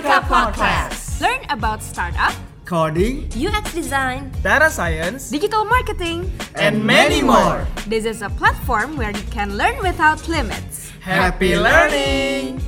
[0.00, 1.20] Prodika Podcast.
[1.20, 2.32] Learn about startup,
[2.64, 6.24] coding, UX design, data science, digital marketing.
[6.56, 7.68] and many more.
[7.84, 10.88] This is a platform where you can learn without limits.
[11.04, 12.64] Happy learning!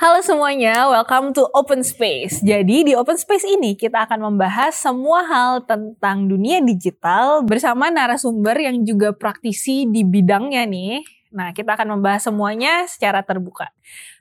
[0.00, 2.40] Halo semuanya, welcome to Open Space.
[2.40, 8.56] Jadi di Open Space ini kita akan membahas semua hal tentang dunia digital bersama narasumber
[8.56, 11.15] yang juga praktisi di bidangnya nih.
[11.36, 13.68] Nah, kita akan membahas semuanya secara terbuka.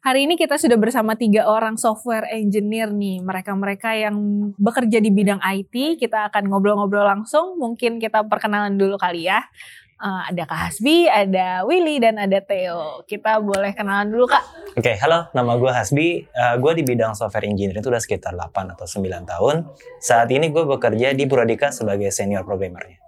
[0.04, 3.24] Hari ini kita sudah bersama tiga orang software engineer nih.
[3.24, 4.16] Mereka-mereka yang
[4.60, 5.96] bekerja di bidang IT.
[5.96, 7.56] Kita akan ngobrol-ngobrol langsung.
[7.56, 9.48] Mungkin kita perkenalan dulu kali ya.
[9.96, 13.08] Eh, ada Kak Hasbi, ada Willy, dan ada Theo.
[13.08, 14.76] Kita boleh kenalan dulu Kak.
[14.76, 16.28] Oke, halo, nama gue Hasbi.
[16.36, 19.56] Uh, gue di bidang software engineering itu udah sekitar 8 atau 9 tahun.
[20.04, 23.05] Saat ini gue bekerja di Prodika sebagai senior programmernya.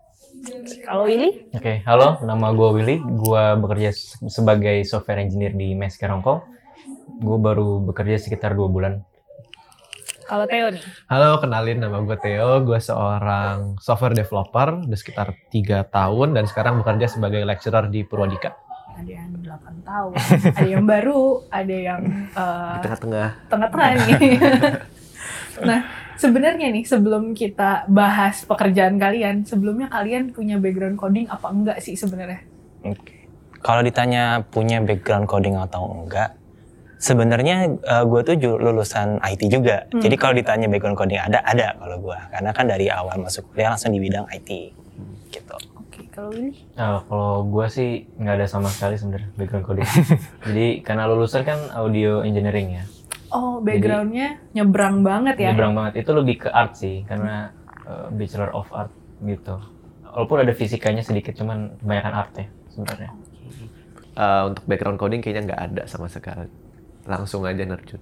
[0.80, 1.52] Kalau Willy?
[1.52, 2.98] Oke, halo, nama gue Willy.
[3.02, 6.08] Gue bekerja se- sebagai software engineer di Mesker.
[7.18, 9.04] Gue baru bekerja sekitar dua bulan.
[10.24, 10.84] Kalau Theo nih?
[11.08, 12.60] Halo, kenalin nama gue Theo.
[12.62, 18.56] Gue seorang software developer, udah sekitar tiga tahun dan sekarang bekerja sebagai lecturer di Purwadika.
[18.98, 20.12] ada yang 8 tahun,
[20.58, 23.30] ada yang baru, ada yang eh, Di tengah-tengah.
[23.46, 24.10] tengah-tengah nih.
[25.64, 25.80] nah,
[26.20, 31.94] sebenarnya nih sebelum kita bahas pekerjaan kalian, sebelumnya kalian punya background coding apa enggak sih
[31.94, 32.44] sebenarnya?
[32.84, 33.30] Oke.
[33.62, 36.38] Kalau ditanya punya background coding atau enggak,
[36.98, 39.86] sebenarnya gue tuh lulusan IT juga.
[39.90, 40.02] Hmm.
[40.02, 42.18] Jadi kalau ditanya background coding ada, ada kalau gue.
[42.34, 44.50] Karena kan dari awal masuk kuliah langsung di bidang IT.
[45.30, 45.56] Gitu.
[45.78, 49.90] Oke, kalau ini Nah, kalau gue sih nggak ada sama sekali sebenarnya background coding.
[50.50, 52.84] Jadi karena lulusan kan audio engineering ya.
[53.38, 55.54] Oh, backgroundnya nyebrang banget ya?
[55.54, 56.02] Nyebrang banget.
[56.02, 57.54] Itu lebih ke art sih, karena
[57.86, 58.90] uh, bachelor of art
[59.22, 59.62] gitu.
[60.10, 63.12] Walaupun ada fisikanya sedikit, cuman kebanyakan art ya sebenarnya.
[64.18, 66.50] Eh, untuk background coding kayaknya nggak ada sama sekali.
[67.06, 68.02] Langsung aja nerjun.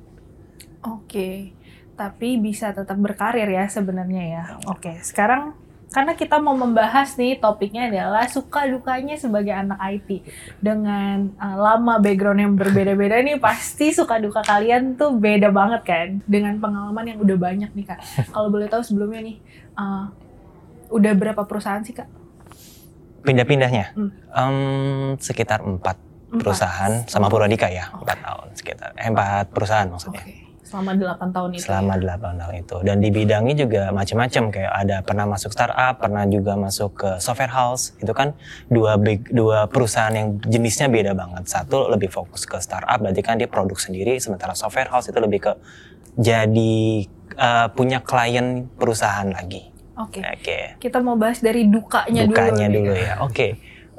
[0.88, 1.52] Oke,
[2.00, 4.44] tapi bisa tetap berkarir ya sebenarnya ya.
[4.72, 5.52] Oke, sekarang
[5.96, 10.28] karena kita mau membahas nih topiknya adalah suka dukanya sebagai anak IT
[10.60, 16.08] dengan uh, lama background yang berbeda-beda nih pasti suka duka kalian tuh beda banget kan
[16.28, 18.04] dengan pengalaman yang udah banyak nih kak.
[18.28, 19.38] Kalau boleh tahu sebelumnya nih
[19.80, 20.12] uh,
[20.92, 22.12] udah berapa perusahaan sih kak?
[23.24, 24.12] Pindah-pindahnya Hmm.
[24.36, 24.58] em,
[25.18, 25.96] sekitar empat
[26.36, 28.90] perusahaan sama Purwadika ya, empat tahun sekitar.
[29.00, 30.20] Eh, empat perusahaan maksudnya.
[30.22, 31.64] Oke, selama 8 tahun itu.
[31.64, 32.78] selama 8 tahun itu.
[32.82, 37.54] Dan di bidangnya juga macam-macam kayak ada pernah masuk startup pernah juga masuk ke software
[37.54, 38.34] house itu kan
[38.68, 41.46] dua big dua perusahaan yang jenisnya beda banget.
[41.46, 45.46] Satu lebih fokus ke startup berarti kan dia produk sendiri sementara software house itu lebih
[45.46, 45.52] ke
[46.18, 47.06] jadi
[47.38, 49.70] eh, punya klien perusahaan lagi.
[49.96, 50.82] Oke, oke.
[50.82, 52.92] Kita mau bahas dari dukanya, dukanya dulu.
[52.92, 53.14] dulu, ya.
[53.24, 53.48] Oke.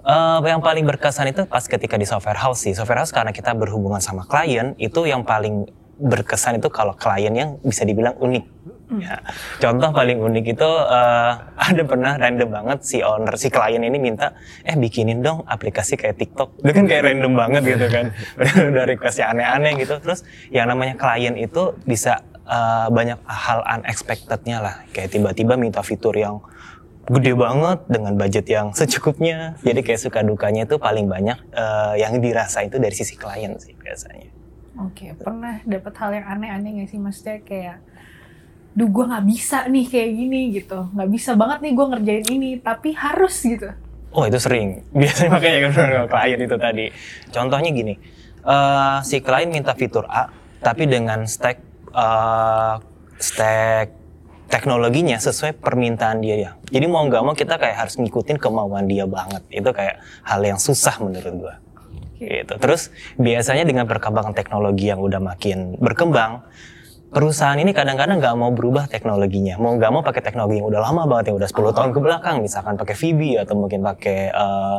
[0.07, 2.77] Eh, yang paling berkesan itu pas ketika di software house sih.
[2.77, 5.67] Software house karena kita berhubungan sama klien itu yang paling
[5.97, 9.19] berkesan itu kalau klien yang bisa dibilang unik Ya.
[9.59, 11.33] Contoh paling unik itu eh,
[11.69, 16.23] ada pernah random banget si owner si klien ini minta eh bikinin dong aplikasi kayak
[16.23, 16.63] TikTok.
[16.63, 18.15] Itu kan kayak random banget gitu kan.
[18.71, 19.99] Udah requestnya aneh-aneh gitu.
[19.99, 20.23] Terus
[20.55, 24.75] yang namanya klien itu bisa eh, banyak hal unexpectednya lah.
[24.95, 26.39] Kayak tiba-tiba minta fitur yang
[27.07, 29.59] gede banget dengan budget yang secukupnya.
[29.67, 33.75] Jadi kayak suka dukanya itu paling banyak eh, yang dirasa itu dari sisi klien sih
[33.75, 34.36] biasanya.
[34.77, 37.01] Oke, pernah dapat hal yang aneh-aneh gak sih?
[37.01, 37.79] Maksudnya kayak,
[38.77, 40.79] duh gue nggak bisa nih kayak gini gitu.
[40.93, 43.73] Nggak bisa banget nih gue ngerjain ini, tapi harus gitu.
[44.13, 44.85] Oh itu sering.
[45.01, 45.73] Biasanya makanya kan
[46.13, 46.87] klien itu tadi.
[47.33, 47.95] Contohnya gini,
[48.45, 50.29] eh, si klien minta fitur A,
[50.61, 51.57] tapi dengan stack
[51.97, 52.75] eh,
[53.17, 53.89] stack
[54.47, 56.51] teknologinya sesuai permintaan dia ya.
[56.71, 59.43] Jadi mau nggak mau kita kayak harus ngikutin kemauan dia banget.
[59.51, 61.55] Itu kayak hal yang susah menurut gua.
[62.17, 62.55] Gitu.
[62.57, 62.89] Terus
[63.21, 66.45] biasanya dengan perkembangan teknologi yang udah makin berkembang,
[67.13, 69.61] perusahaan ini kadang-kadang nggak mau berubah teknologinya.
[69.61, 72.37] Mau nggak mau pakai teknologi yang udah lama banget, yang udah 10 tahun ke belakang.
[72.41, 74.79] Misalkan pakai VB atau mungkin pakai eh,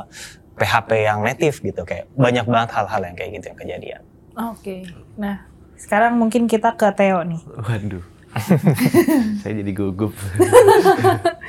[0.58, 1.82] PHP yang native gitu.
[1.86, 4.02] Kayak banyak banget hal-hal yang kayak gitu yang kejadian.
[4.38, 4.86] Oke,
[5.18, 7.42] nah sekarang mungkin kita ke Theo nih.
[7.58, 8.06] Waduh.
[9.42, 10.14] Saya jadi gugup.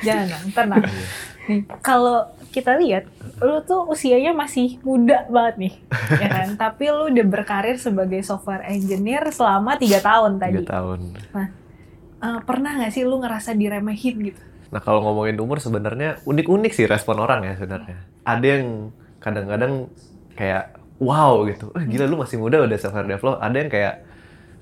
[0.01, 0.85] Jangan, tenang.
[1.45, 3.05] Nih, kalau kita lihat,
[3.39, 5.73] lu tuh usianya masih muda banget nih,
[6.17, 6.47] ya kan?
[6.57, 10.65] Tapi lu udah berkarir sebagai software engineer selama tiga tahun tadi.
[10.65, 10.99] Tiga tahun.
[12.19, 14.41] Eh, pernah nggak sih lu ngerasa diremehin gitu?
[14.69, 17.97] Nah kalau ngomongin umur sebenarnya unik-unik sih respon orang ya sebenarnya.
[18.27, 18.65] Ada yang
[19.23, 19.87] kadang-kadang
[20.35, 23.39] kayak wow gitu, eh gila lu masih muda udah software develop.
[23.39, 23.95] Ada yang kayak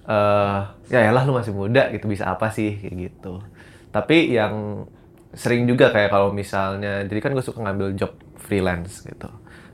[0.07, 0.59] eh
[0.93, 3.41] ya lah lu masih muda gitu bisa apa sih kayak gitu.
[3.89, 4.85] Tapi yang
[5.35, 9.27] sering juga kayak kalau misalnya, jadi kan gue suka ngambil job freelance gitu.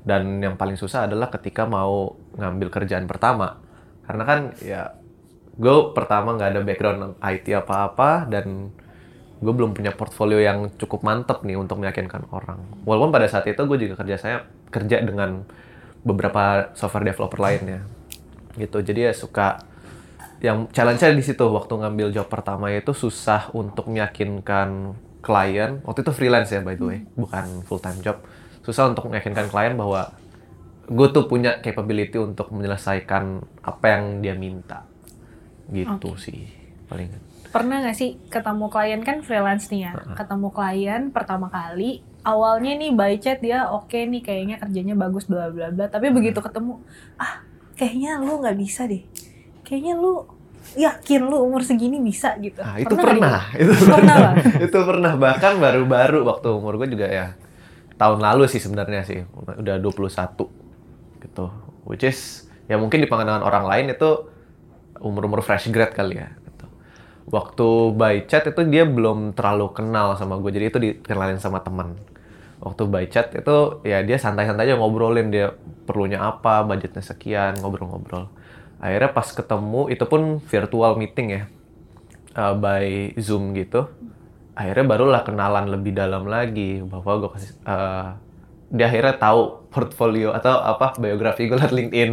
[0.04, 3.62] Dan yang paling susah adalah ketika mau ngambil kerjaan pertama.
[4.04, 4.92] Karena kan ya
[5.54, 8.74] gue pertama nggak ada background IT apa-apa dan
[9.44, 12.84] gue belum punya portfolio yang cukup mantep nih untuk meyakinkan orang.
[12.88, 14.38] Walaupun pada saat itu gue juga kerja saya
[14.74, 15.46] kerja dengan
[16.04, 17.88] beberapa software developer lainnya.
[18.60, 19.64] Gitu jadi ya suka
[20.44, 21.48] yang challenge-nya di situ.
[21.48, 26.84] Waktu ngambil job pertama itu susah untuk meyakinkan klien waktu itu freelance ya by the
[26.84, 28.20] way bukan full time job.
[28.60, 30.12] Susah untuk meyakinkan klien bahwa
[30.84, 34.84] gue tuh punya capability untuk menyelesaikan apa yang dia minta.
[35.72, 36.44] Gitu sih
[36.92, 37.08] paling.
[37.54, 39.00] Pernah gak sih ketemu klien?
[39.06, 39.92] Kan freelance nih ya?
[40.18, 45.48] Ketemu klien pertama kali, awalnya nih by chat dia oke nih kayaknya kerjanya bagus bla
[45.54, 45.88] bla bla.
[45.88, 46.84] Tapi begitu ketemu,
[47.16, 47.46] ah
[47.80, 49.06] kayaknya lu nggak bisa deh.
[49.64, 50.28] Kayaknya lu
[50.74, 52.60] yakin lu umur segini bisa gitu.
[52.64, 53.52] Ah, itu pernah.
[53.54, 53.72] gitu?
[53.72, 54.34] Itu Pernah lah.
[54.66, 55.14] itu pernah.
[55.20, 57.28] Bahkan baru-baru waktu umur gue juga ya
[58.00, 59.22] tahun lalu sih sebenarnya sih.
[59.60, 61.46] Udah 21 gitu.
[61.86, 64.10] Which is ya mungkin di pandangan orang lain itu
[65.04, 66.32] umur-umur fresh grad kali ya.
[66.32, 66.66] Gitu.
[67.30, 70.52] Waktu by chat itu dia belum terlalu kenal sama gue.
[70.52, 71.96] Jadi itu dikenalin sama teman.
[72.64, 75.52] Waktu by chat itu ya dia santai-santai aja ngobrolin dia
[75.84, 78.32] perlunya apa, budgetnya sekian, ngobrol-ngobrol.
[78.84, 81.44] Akhirnya pas ketemu itu pun virtual meeting ya
[82.36, 83.88] uh, by Zoom gitu.
[84.54, 88.20] Akhirnya barulah kenalan lebih dalam lagi bahwa gue kasih uh,
[88.68, 92.12] dia akhirnya tahu portfolio atau apa biografi gue liat LinkedIn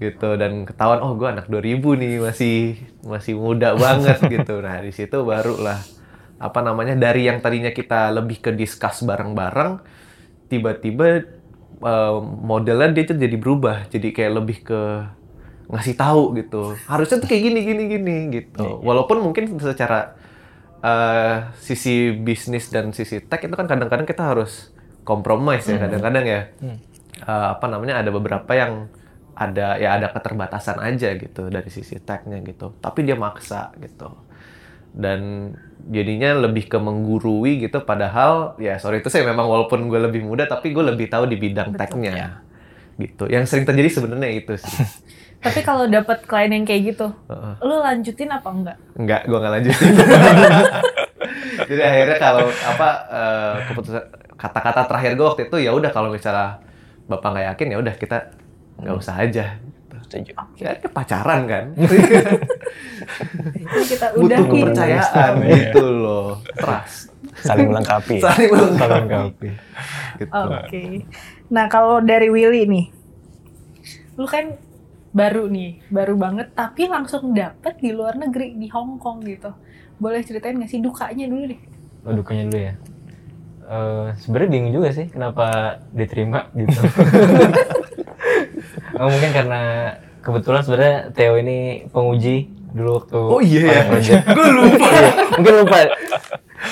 [0.00, 2.58] gitu dan ketahuan oh gue anak 2000 nih masih
[3.02, 4.62] masih muda banget gitu.
[4.62, 5.82] Nah, di situ barulah
[6.38, 9.78] apa namanya dari yang tadinya kita lebih ke discuss bareng-bareng
[10.50, 11.22] tiba-tiba
[11.82, 14.80] uh, modelnya dia jadi berubah jadi kayak lebih ke
[15.72, 16.76] ngasih tahu gitu.
[16.84, 18.84] Harusnya tuh kayak gini gini gini gitu.
[18.84, 20.12] Walaupun mungkin secara
[20.84, 24.68] uh, sisi bisnis dan sisi tech itu kan kadang-kadang kita harus
[25.08, 26.40] compromise ya kadang-kadang ya.
[27.24, 28.92] Uh, apa namanya ada beberapa yang
[29.32, 32.76] ada ya ada keterbatasan aja gitu dari sisi technya gitu.
[32.76, 34.12] Tapi dia maksa gitu.
[34.92, 35.50] Dan
[35.88, 40.44] jadinya lebih ke menggurui gitu padahal ya sorry itu saya memang walaupun gue lebih muda
[40.44, 42.44] tapi gue lebih tahu di bidang technya
[43.00, 43.24] gitu.
[43.24, 44.68] Yang sering terjadi sebenarnya itu sih
[45.42, 47.52] Tapi kalau dapat klien yang kayak gitu, Heeh.
[47.60, 48.76] lu lanjutin apa enggak?
[48.94, 49.90] Enggak, gua nggak lanjutin.
[51.68, 54.02] Jadi akhirnya kalau apa eh, keputusan
[54.34, 56.58] kata-kata terakhir gue waktu itu ya udah kalau misalnya
[57.06, 58.16] bapak nggak yakin ya udah kita
[58.78, 59.46] nggak usah aja.
[60.02, 60.32] Setuju.
[60.60, 61.72] Ya pacaran kan,
[63.88, 64.44] kita butuh udahin.
[64.44, 67.08] kepercayaan gitu loh, trust,
[67.40, 68.20] Saling melengkapi.
[68.20, 68.28] ya.
[68.28, 69.08] saling melengkapi.
[69.08, 69.48] Melengkapi.
[70.20, 70.32] Gitu.
[70.36, 70.84] Oke.
[71.48, 72.86] Nah kalau dari Willy nih,
[74.16, 74.56] lu kan
[75.12, 79.52] baru nih, baru banget, tapi langsung dapet di luar negeri di Hong Kong gitu.
[80.00, 81.60] Boleh ceritain nggak sih dukanya dulu deh?
[82.08, 82.74] Oh, dukanya dulu ya.
[83.62, 86.80] Eh Sebenarnya bingung juga sih kenapa diterima gitu.
[88.98, 89.62] oh, mungkin karena
[90.24, 94.22] kebetulan sebenarnya Theo ini penguji dulu waktu Oh iya ya, pada project.
[94.32, 94.86] gue lupa.
[94.88, 95.78] Iya, mungkin lupa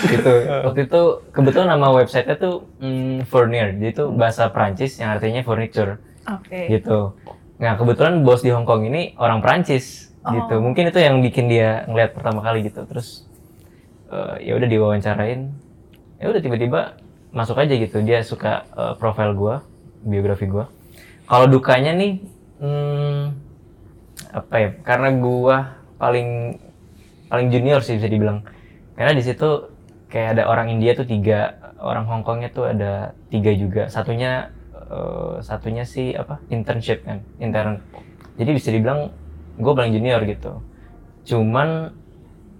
[0.06, 0.32] gitu
[0.64, 1.02] waktu itu
[1.34, 5.98] kebetulan nama websitenya tuh mm, Fournier jadi itu bahasa Prancis yang artinya furniture
[6.30, 6.70] Oke.
[6.70, 7.18] gitu
[7.60, 10.54] nah kebetulan bos di Hong Kong ini orang Prancis gitu.
[10.60, 12.84] Mungkin itu yang bikin dia ngeliat pertama kali gitu.
[12.84, 13.24] Terus
[14.12, 15.40] eh, ya udah diwawancarain.
[16.20, 17.00] Ya udah tiba-tiba
[17.32, 18.04] masuk aja gitu.
[18.04, 19.64] Dia suka eh, profil gua
[20.04, 20.68] biografi gua.
[21.24, 22.12] Kalau dukanya nih
[22.60, 23.20] hmm,
[24.30, 25.56] apa ya karena gua
[25.96, 26.58] paling
[27.32, 28.44] paling junior sih bisa dibilang.
[28.98, 29.72] Karena di situ
[30.12, 33.88] kayak ada orang India tuh tiga orang Hong Kongnya tuh ada tiga juga.
[33.88, 34.52] Satunya
[34.90, 37.78] eh, satunya sih apa internship kan intern.
[38.34, 39.14] Jadi bisa dibilang
[39.56, 40.58] gue paling junior gitu.
[41.24, 41.94] Cuman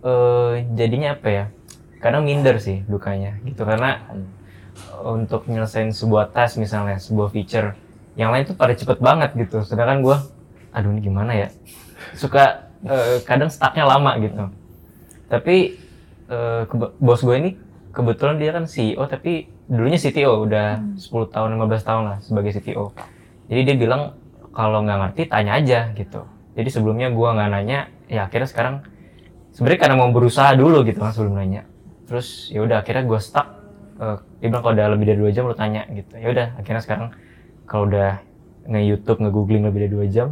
[0.06, 1.44] eh, jadinya apa ya
[1.98, 3.66] kadang minder sih dukanya gitu.
[3.66, 4.00] Karena
[5.04, 7.76] untuk nyelesain sebuah task misalnya sebuah feature
[8.16, 9.60] yang lain tuh pada cepet banget gitu.
[9.66, 10.16] Sedangkan gue
[10.70, 11.48] aduh ini gimana ya?
[12.14, 14.48] Suka eh, kadang stucknya lama gitu.
[15.26, 15.76] Tapi
[16.70, 17.50] kebe- bos gue ini
[17.90, 22.90] kebetulan dia kan CEO tapi dulunya CTO udah 10 tahun 15 tahun lah sebagai CTO
[23.46, 24.18] jadi dia bilang
[24.50, 26.26] kalau nggak ngerti tanya aja gitu.
[26.58, 28.82] Jadi sebelumnya gue nggak nanya ya akhirnya sekarang
[29.54, 31.66] sebenarnya karena mau berusaha dulu gitu kan sebelum nanya.
[32.10, 33.60] Terus ya udah akhirnya gue stuck
[34.00, 36.16] Eh, dia bilang kalau udah lebih dari dua jam lu tanya gitu.
[36.16, 37.12] Ya udah akhirnya sekarang
[37.68, 38.24] kalau udah
[38.64, 40.28] nge YouTube nge googling lebih dari dua jam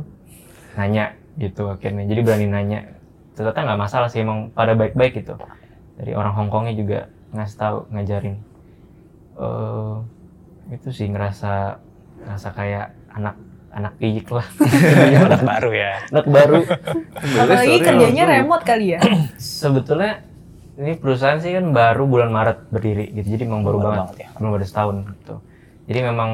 [0.72, 2.08] nanya gitu akhirnya.
[2.08, 2.80] Jadi berani nanya
[3.36, 5.36] ternyata nggak masalah sih emang pada baik-baik gitu.
[6.00, 6.98] Dari orang Hongkongnya juga
[7.36, 8.40] ngasih tahu ngajarin
[9.38, 9.94] eh
[10.70, 11.78] itu sih ngerasa
[12.20, 13.34] ngerasa kayak anak
[13.68, 14.42] anak piyik lah.
[15.22, 15.92] Anak baru ya.
[16.08, 16.60] anak baru.
[17.36, 19.00] Apalagi kerjanya aku- remote kali ya.
[19.36, 20.24] sebetulnya
[20.74, 23.28] ini perusahaan sih kan baru bulan Maret berdiri gitu.
[23.28, 24.28] Jadi memang baru, Baru banget, banget ya.
[24.34, 25.34] belum ada setahun gitu.
[25.86, 26.30] Jadi memang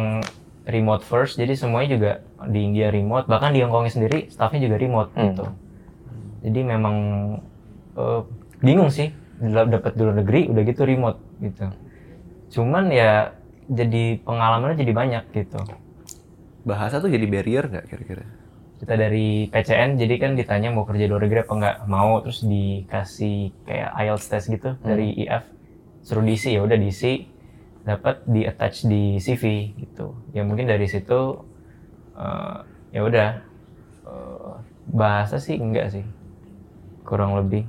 [0.64, 1.34] remote first.
[1.34, 2.10] Jadi semuanya juga
[2.46, 3.26] di India remote.
[3.26, 5.24] Bahkan di Hongkongnya sendiri staffnya juga remote Hmm.
[5.28, 5.44] gitu.
[6.42, 6.96] Jadi memang
[7.94, 8.20] eh,
[8.58, 9.10] bingung sih.
[9.34, 11.66] Dap- dapat di luar negeri udah gitu remote gitu
[12.54, 13.34] cuman ya
[13.66, 15.58] jadi pengalamannya jadi banyak gitu.
[16.62, 18.24] Bahasa tuh jadi barrier nggak kira-kira?
[18.84, 22.44] kita dari PCN jadi kan ditanya mau kerja di luar negeri apa nggak mau terus
[22.44, 25.40] dikasih kayak IELTS test gitu dari IF
[26.04, 27.24] suruh diisi ya udah diisi
[27.80, 30.16] dapat di attach di CV gitu.
[30.36, 31.48] Ya mungkin dari situ
[32.12, 32.58] eh,
[32.92, 33.28] ya udah
[34.04, 34.52] eh,
[34.92, 36.04] bahasa sih enggak sih.
[37.08, 37.64] Kurang lebih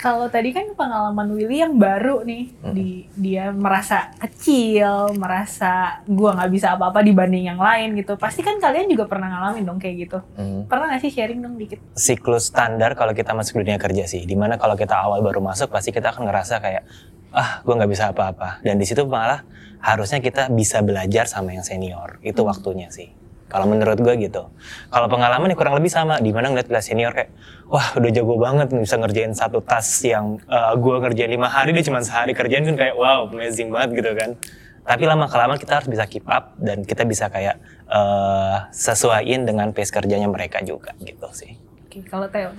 [0.00, 6.50] Kalau tadi kan pengalaman Willy yang baru nih, di dia merasa kecil, merasa gua nggak
[6.56, 8.16] bisa apa-apa dibanding yang lain gitu.
[8.16, 10.18] Pasti kan kalian juga pernah ngalamin dong kayak gitu.
[10.64, 11.84] Pernah nggak sih sharing dong dikit?
[11.92, 14.24] siklus standar kalau kita masuk dunia kerja sih.
[14.24, 16.88] Di mana kalau kita awal baru masuk pasti kita akan ngerasa kayak
[17.36, 18.64] ah gue nggak bisa apa-apa.
[18.64, 19.44] Dan di situ malah
[19.84, 22.16] harusnya kita bisa belajar sama yang senior.
[22.24, 23.19] Itu waktunya sih.
[23.50, 24.46] Kalau menurut gue gitu.
[24.88, 26.22] Kalau pengalaman ya kurang lebih sama.
[26.22, 27.34] Di mana ngeliat kelas senior kayak
[27.66, 31.82] wah udah jago banget bisa ngerjain satu tas yang eh, gue ngerjain lima hari dia
[31.90, 34.38] cuma sehari kerjain kan kayak wow amazing banget gitu kan.
[34.80, 37.58] Tapi lama kelamaan kita harus bisa keep up dan kita bisa kayak
[37.90, 41.58] eh sesuaiin dengan pace kerjanya mereka juga gitu sih.
[41.90, 42.54] Oke, kalau Theo.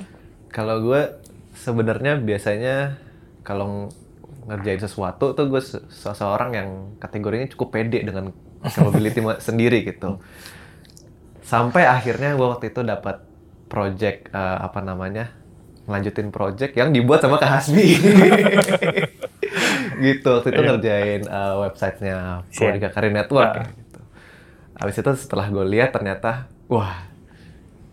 [0.52, 1.02] Kalau gue
[1.56, 3.00] sebenarnya biasanya
[3.48, 3.88] kalau
[4.48, 10.20] ngerjain sesuatu tuh gue se- seseorang yang kategorinya cukup pede dengan capability sendiri gitu.
[11.52, 13.28] Sampai akhirnya gue waktu itu dapat
[13.68, 15.36] project eh, apa namanya
[15.84, 18.00] lanjutin project yang dibuat sama Kak Hasbi.
[20.06, 24.00] gitu waktu itu ngerjain eh, websitenya Prodika Karir Network ya, gitu.
[24.80, 27.12] Habis itu setelah gue lihat ternyata wah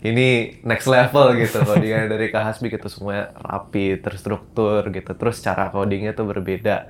[0.07, 5.11] ini next level gitu codingan dari Kak Hasbi gitu semuanya rapi, terstruktur gitu.
[5.19, 6.87] Terus cara codingnya tuh berbeda.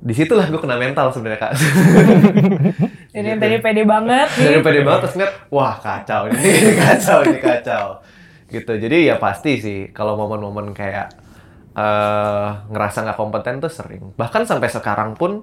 [0.00, 1.52] Di situlah gue kena mental sebenarnya Kak.
[3.10, 4.28] Jadi tadi pede banget.
[4.38, 6.50] Dari pede banget terus ngeliat, wah kacau ini,
[6.82, 7.86] kacau, ini kacau.
[8.46, 8.72] Gitu.
[8.78, 11.10] Jadi ya pasti sih kalau momen-momen kayak
[11.70, 14.14] eh ngerasa nggak kompeten tuh sering.
[14.14, 15.42] Bahkan sampai sekarang pun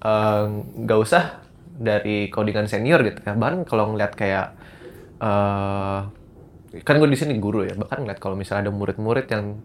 [0.00, 0.44] eh,
[0.80, 1.44] nggak usah
[1.76, 3.36] dari codingan senior gitu ya.
[3.36, 4.46] Bahkan kalau ngeliat kayak
[5.20, 6.00] eh
[6.82, 7.76] kan gue di sini guru ya.
[7.76, 9.60] Bahkan ngeliat kalau misalnya ada murid-murid yang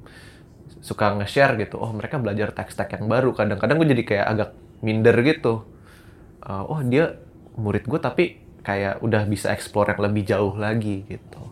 [0.79, 3.31] suka nge-share gitu, oh mereka belajar tech stack yang baru.
[3.31, 4.49] Kadang-kadang gue jadi kayak agak
[4.83, 5.63] minder gitu.
[6.43, 7.19] Eh, oh dia
[7.59, 8.23] murid gue tapi
[8.63, 11.43] kayak udah bisa explore yang lebih jauh lagi gitu.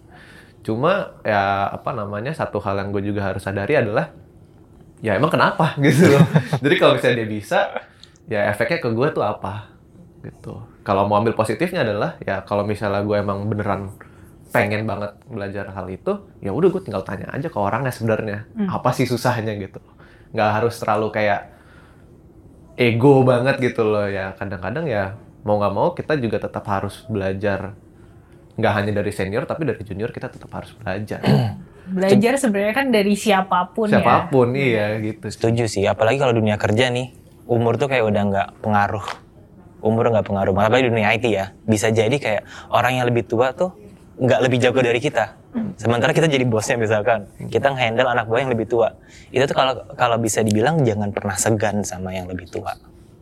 [0.64, 4.12] Cuma ya apa namanya satu hal yang gue juga harus sadari adalah
[5.00, 6.26] ya emang kenapa gitu loh.
[6.60, 7.60] Jadi kalau misalnya dia bisa,
[8.28, 9.72] ya efeknya ke gue tuh apa
[10.24, 10.60] gitu.
[10.84, 13.92] Kalau mau ambil positifnya adalah ya kalau misalnya gue emang beneran
[14.48, 18.96] pengen banget belajar hal itu, ya udah gue tinggal tanya aja ke orangnya sebenarnya apa
[18.96, 19.80] sih susahnya gitu.
[20.32, 21.42] Nggak harus terlalu kayak
[22.80, 24.36] ego banget gitu loh ya.
[24.36, 27.76] Kadang-kadang ya mau nggak mau kita juga tetap harus belajar
[28.58, 31.22] nggak hanya dari senior tapi dari junior kita tetap harus belajar.
[31.88, 34.04] Belajar sebenarnya kan dari siapa pun, ya.
[34.04, 35.32] Siapa pun iya gitu.
[35.32, 37.16] Setuju sih, apalagi kalau dunia kerja nih,
[37.48, 39.08] umur tuh kayak udah nggak pengaruh.
[39.80, 41.56] Umur nggak pengaruh, apalagi di dunia IT ya.
[41.64, 42.44] Bisa jadi kayak
[42.76, 43.72] orang yang lebih tua tuh
[44.20, 45.40] nggak lebih jago dari kita.
[45.80, 48.92] Sementara kita jadi bosnya misalkan, kita nge-handle anak buah yang lebih tua.
[49.32, 52.76] Itu tuh kalau kalau bisa dibilang jangan pernah segan sama yang lebih tua.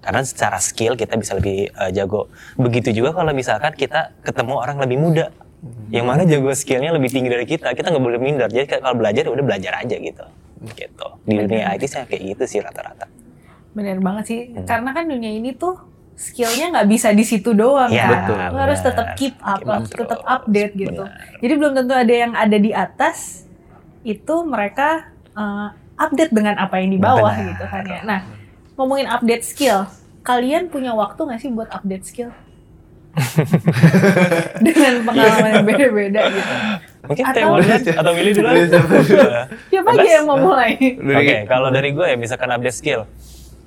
[0.05, 2.29] Karena secara skill kita bisa lebih eh, jago.
[2.55, 5.25] Begitu juga kalau misalkan kita ketemu orang lebih muda.
[5.89, 8.45] Yang mana jago skillnya lebih tinggi dari kita, kita nggak boleh minder.
[8.45, 10.25] Jadi kalau belajar ya udah belajar aja gitu.
[10.77, 11.07] Gitu.
[11.25, 13.09] Di dunia IT saya kayak gitu sih rata-rata.
[13.73, 14.39] Bener banget sih.
[14.69, 15.73] Karena kan dunia ini tuh
[16.13, 18.13] skillnya nggak bisa di situ doang Iya, kan.
[18.23, 21.03] betul, Lo harus tetap keep up, Keep up harus tetap update gitu.
[21.03, 21.41] Benar.
[21.43, 23.43] Jadi belum tentu ada yang ada di atas
[24.05, 27.49] itu mereka eh, update dengan apa yang di bawah Benar.
[27.51, 27.99] gitu kan ya.
[28.05, 28.19] Nah,
[28.75, 29.87] ngomongin update skill,
[30.21, 32.31] kalian punya waktu nggak sih buat update skill?
[34.65, 36.53] dengan pengalaman yang beda-beda gitu.
[37.07, 37.55] Mungkin Atau-
[37.95, 38.55] atau Willy duluan.
[39.71, 40.75] Siapa aja yang mau mulai?
[40.99, 43.07] Oke, kalau dari gue ya misalkan update skill.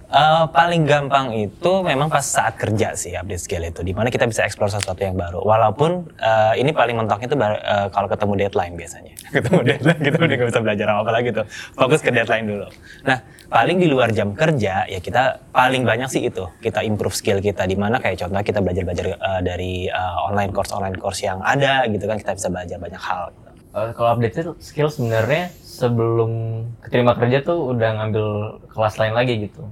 [0.09, 4.25] Eh, paling gampang itu memang pas saat kerja sih update skill itu, di mana kita
[4.25, 5.45] bisa explore sesuatu yang baru.
[5.45, 9.13] Walaupun eh, ini paling mentoknya itu bar- eh, kalau ketemu deadline biasanya.
[9.37, 11.45] ketemu deadline kita udah gak bisa belajar apa-apa lagi tuh.
[11.77, 12.67] Fokus ke deadline dulu.
[13.05, 13.21] Nah,
[13.53, 17.69] paling di luar jam kerja ya kita paling banyak sih itu kita improve skill kita,
[17.69, 21.85] di mana kayak contohnya kita belajar-belajar eh, dari eh, online course online course yang ada
[21.85, 23.29] gitu kan kita bisa belajar banyak hal.
[23.37, 23.49] Gitu.
[23.77, 28.27] Eh, kalau update skill sebenarnya sebelum keterima kerja tuh udah ngambil
[28.73, 29.69] kelas lain lagi gitu.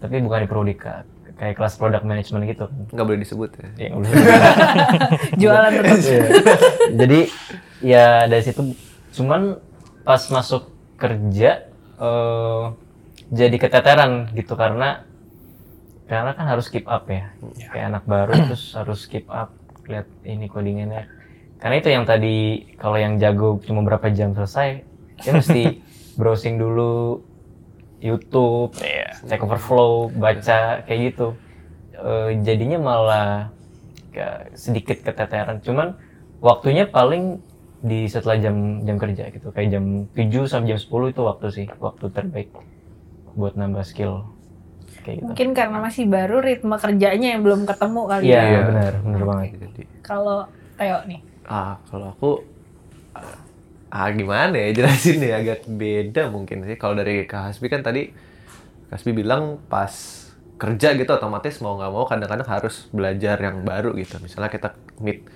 [0.00, 1.04] Tapi bukan di Prodika,
[1.36, 2.66] kayak kelas product management gitu.
[2.92, 3.68] Nggak boleh disebut ya.
[3.76, 4.10] Ya, udah.
[5.40, 5.98] Jualan tetap.
[6.00, 6.24] Iya.
[6.96, 7.20] Jadi
[7.80, 8.60] ya dari situ
[9.16, 9.56] cuman
[10.04, 11.68] pas masuk kerja
[12.00, 12.64] eh
[13.30, 15.04] jadi keteteran gitu karena
[16.08, 17.32] karena kan harus keep up ya.
[17.70, 19.52] Kayak anak baru terus harus keep up
[19.90, 21.10] lihat ini codingannya
[21.60, 22.36] karena itu yang tadi
[22.80, 24.86] kalau yang jago cuma berapa jam selesai
[25.20, 25.82] dia mesti
[26.20, 27.20] browsing dulu
[28.00, 29.12] YouTube Iya.
[29.14, 31.28] Stack Overflow baca kayak gitu
[31.92, 33.52] Eh, jadinya malah
[34.08, 36.00] ke- sedikit keteteran cuman
[36.40, 37.44] waktunya paling
[37.78, 41.66] di setelah jam jam kerja gitu kayak jam 7 sampai jam 10 itu waktu sih
[41.76, 42.48] waktu terbaik
[43.30, 44.24] buat nambah skill
[44.98, 48.60] kayak gitu Mungkin karena masih baru ritme kerjanya yang belum ketemu kali iya ya.
[48.64, 49.48] benar benar banget
[50.00, 50.38] Kalau
[50.74, 51.20] Theo nih.
[51.44, 52.30] ah kalau aku
[53.90, 56.78] ah gimana ya jelasin ya agak beda mungkin sih.
[56.78, 58.10] Kalau dari Kak Hasbi kan tadi
[58.88, 59.90] Kak Hasbi bilang pas
[60.60, 64.22] kerja gitu otomatis mau nggak mau kadang-kadang harus belajar yang baru gitu.
[64.22, 65.26] Misalnya kita meet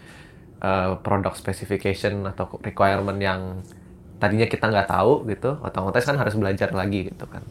[0.62, 3.64] uh, product specification atau requirement yang
[4.22, 7.42] tadinya kita nggak tahu gitu, otomatis kan harus belajar lagi gitu kan.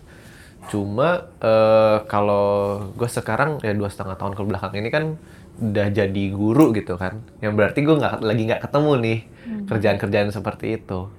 [0.71, 5.19] Cuma eh, kalau gue sekarang ya dua setengah tahun ke belakang ini kan
[5.61, 9.19] udah jadi guru gitu kan, yang berarti gue nggak lagi nggak ketemu nih
[9.69, 11.11] kerjaan-kerjaan seperti itu.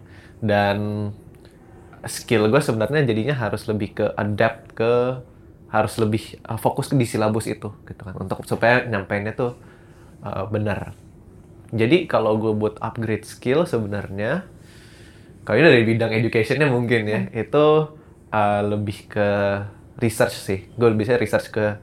[0.42, 1.10] Dan
[2.04, 4.92] skill gue sebenarnya jadinya harus lebih ke adapt ke
[5.72, 9.58] harus lebih uh, fokus di silabus itu gitu kan untuk supaya nyampeinnya tuh
[10.22, 10.94] uh, benar.
[11.74, 14.46] Jadi kalau gue buat upgrade skill sebenarnya
[15.42, 17.66] kalau ini dari bidang educationnya mungkin ya itu
[18.30, 19.28] uh, lebih ke
[19.98, 20.60] research sih.
[20.78, 21.80] Gue lebih research ke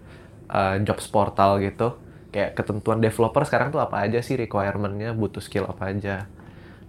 [0.54, 1.98] uh, jobs portal gitu.
[2.32, 6.32] Kayak ketentuan developer sekarang tuh apa aja sih requirement-nya, butuh skill apa aja.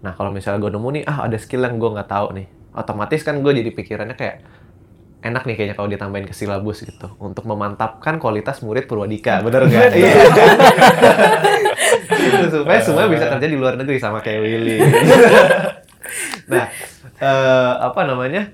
[0.02, 2.46] Nah kalau misalnya gue nemu nih, ah ada skill yang gue nggak tahu nih.
[2.72, 4.36] Otomatis kan gue jadi pikirannya kayak
[5.22, 9.90] enak nih kayaknya kalau ditambahin ke silabus gitu untuk memantapkan kualitas murid Purwadika bener nggak?
[9.94, 10.14] Iya.
[12.22, 14.78] Gitu, supaya semua bisa kerja di luar negeri sama kayak Willy.
[16.50, 16.66] nah
[17.18, 18.50] eh, apa namanya?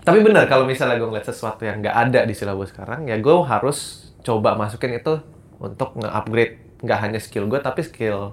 [0.00, 3.34] Tapi benar kalau misalnya gue ngeliat sesuatu yang nggak ada di silabus sekarang, ya gue
[3.46, 5.22] harus coba masukin itu
[5.60, 8.32] untuk nge-upgrade nggak hanya skill gue tapi skill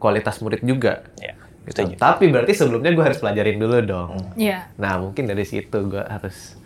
[0.00, 1.06] kualitas murid juga.
[1.20, 1.36] Iya.
[1.62, 1.94] Gitu.
[1.94, 4.34] Tapi berarti sebelumnya gue harus pelajarin dulu dong.
[4.34, 4.74] Iya.
[4.80, 6.58] Nah, mungkin dari situ gue harus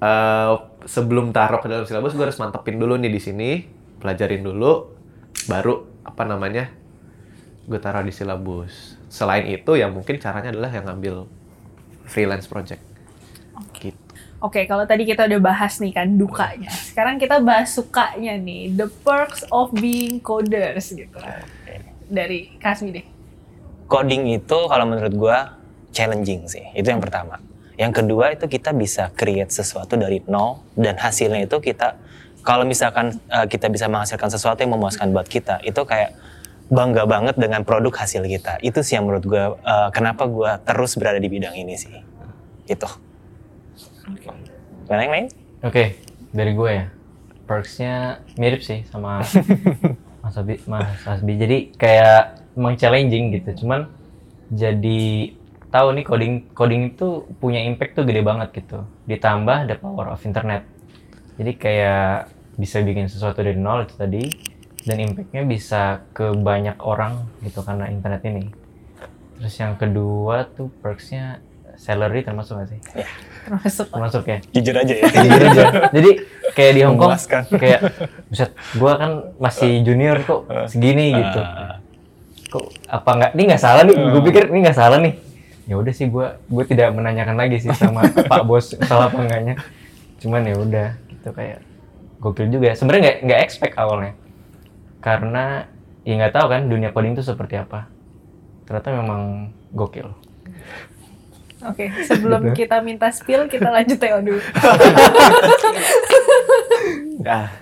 [0.00, 0.52] eh
[0.88, 3.50] sebelum taruh ke dalam silabus gue harus mantepin dulu nih di sini,
[4.00, 4.92] pelajarin dulu,
[5.48, 6.68] baru apa namanya
[7.64, 9.00] gue taruh di silabus.
[9.08, 11.24] Selain itu ya mungkin caranya adalah yang ngambil
[12.04, 12.82] freelance project.
[13.76, 14.09] Gitu.
[14.40, 16.72] Oke, kalau tadi kita udah bahas nih kan dukanya.
[16.72, 21.20] Sekarang kita bahas sukanya nih, the perks of being coders gitu.
[22.08, 23.06] Dari Kasmi deh.
[23.84, 25.60] Coding itu kalau menurut gua
[25.92, 26.72] challenging sih.
[26.72, 27.36] Itu yang pertama.
[27.76, 32.00] Yang kedua itu kita bisa create sesuatu dari nol dan hasilnya itu kita
[32.40, 36.16] kalau misalkan uh, kita bisa menghasilkan sesuatu yang memuaskan buat kita, itu kayak
[36.72, 38.56] bangga banget dengan produk hasil kita.
[38.64, 41.92] Itu sih yang menurut gua uh, kenapa gua terus berada di bidang ini sih.
[42.64, 42.88] Itu.
[44.88, 45.26] Mana yang lain?
[45.60, 46.00] Oke,
[46.32, 46.86] dari gue ya.
[47.44, 49.20] Perks-nya mirip sih sama
[50.22, 51.34] Mas Abi, Mas Asbi.
[51.36, 53.64] Jadi kayak emang challenging gitu.
[53.64, 53.90] Cuman
[54.50, 55.34] jadi
[55.70, 58.86] tahu nih coding coding itu punya impact tuh gede banget gitu.
[59.06, 60.66] Ditambah the power of internet.
[61.38, 64.24] Jadi kayak bisa bikin sesuatu dari nol itu tadi
[64.84, 68.44] dan impactnya bisa ke banyak orang gitu karena internet ini.
[69.40, 71.40] Terus yang kedua tuh perks-nya
[71.80, 72.80] salary termasuk gak sih?
[73.48, 74.38] Termasuk Termasuk ya.
[74.52, 75.04] Jujur aja ya.
[75.08, 75.64] Jujur aja.
[75.88, 76.10] Jadi
[76.52, 77.16] kayak di Hong Kong
[77.56, 77.80] kayak
[78.28, 81.40] buset gua kan masih junior kok segini gitu.
[82.52, 83.96] Kok apa nggak ini nggak salah nih?
[83.96, 85.14] Gue pikir ini nggak salah nih.
[85.64, 89.56] Ya udah sih gua gue tidak menanyakan lagi sih sama Pak Bos salah apa enggaknya.
[90.20, 91.64] Cuman ya udah gitu kayak
[92.20, 92.76] gokil juga.
[92.76, 94.12] Sebenarnya nggak nggak expect awalnya.
[95.00, 95.64] Karena
[96.04, 97.88] ya nggak tahu kan dunia coding itu seperti apa.
[98.68, 100.12] Ternyata memang gokil.
[101.60, 104.40] Oke, sebelum kita minta spill, kita lanjut Theo dulu.
[107.20, 107.52] Ya,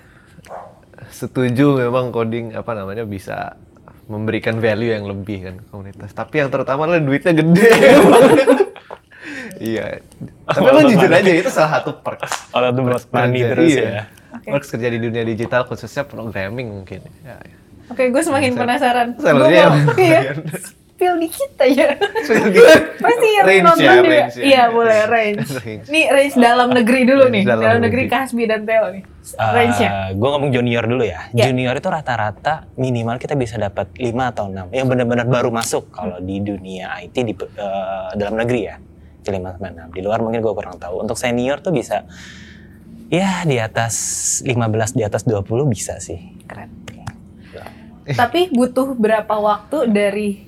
[1.10, 3.58] setuju memang coding apa namanya bisa
[4.06, 6.14] memberikan value yang lebih kan komunitas.
[6.14, 7.70] Tapi yang terutama adalah duitnya gede.
[9.58, 9.98] iya.
[10.46, 12.54] Tapi emang jujur aja itu salah satu perks.
[12.54, 13.82] Kalau itu buat money terus iya.
[13.82, 14.02] ya.
[14.46, 17.02] Perks kerja di dunia digital khususnya programming mungkin.
[17.26, 17.56] Ya, ya.
[17.90, 19.08] Oke, gue semakin Saya- penasaran.
[19.18, 19.68] Gue mau, ya.
[19.98, 20.20] iya,
[20.98, 21.94] spill dikit aja.
[23.06, 24.10] Pasti yang Range nonton ya, juga.
[24.10, 24.42] range ya.
[24.42, 25.46] Iya, boleh range.
[25.62, 25.84] Range.
[25.94, 27.42] Nih range dalam negeri dulu Range nih.
[27.46, 28.02] dalam Dalam, negeri.
[28.10, 29.02] Kasbi dan Theo nih.
[29.38, 29.90] Range-nya.
[30.18, 31.30] gue ngomong junior dulu ya.
[31.30, 31.46] Ya.
[31.46, 36.18] Junior itu rata-rata minimal kita bisa dapat 5 atau 6 yang benar-benar baru masuk kalau
[36.18, 38.82] di dunia IT di eh, dalam negeri ya.
[39.22, 39.94] Di 5 sampai 6.
[39.94, 41.06] Di luar mungkin gue kurang tahu.
[41.06, 42.02] Untuk senior tuh bisa
[43.06, 43.94] ya di atas
[44.42, 46.18] 15 di atas 20 bisa sih.
[46.42, 46.90] Keren.
[48.08, 50.47] Tapi butuh berapa waktu dari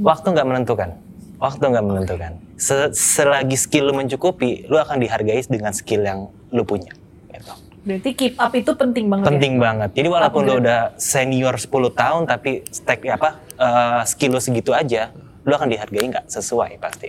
[0.00, 0.90] Waktu nggak menentukan.
[1.36, 2.32] Waktu nggak menentukan.
[2.56, 6.92] Se- selagi skill lu mencukupi, lu akan dihargai dengan skill yang lu punya.
[7.28, 7.52] Gitu.
[7.86, 9.90] Berarti keep up itu penting banget Penting banget.
[9.94, 15.12] Jadi walaupun lo udah senior 10 tahun tapi stack apa eh, skill lo segitu aja,
[15.44, 17.08] lo akan dihargai nggak sesuai pasti.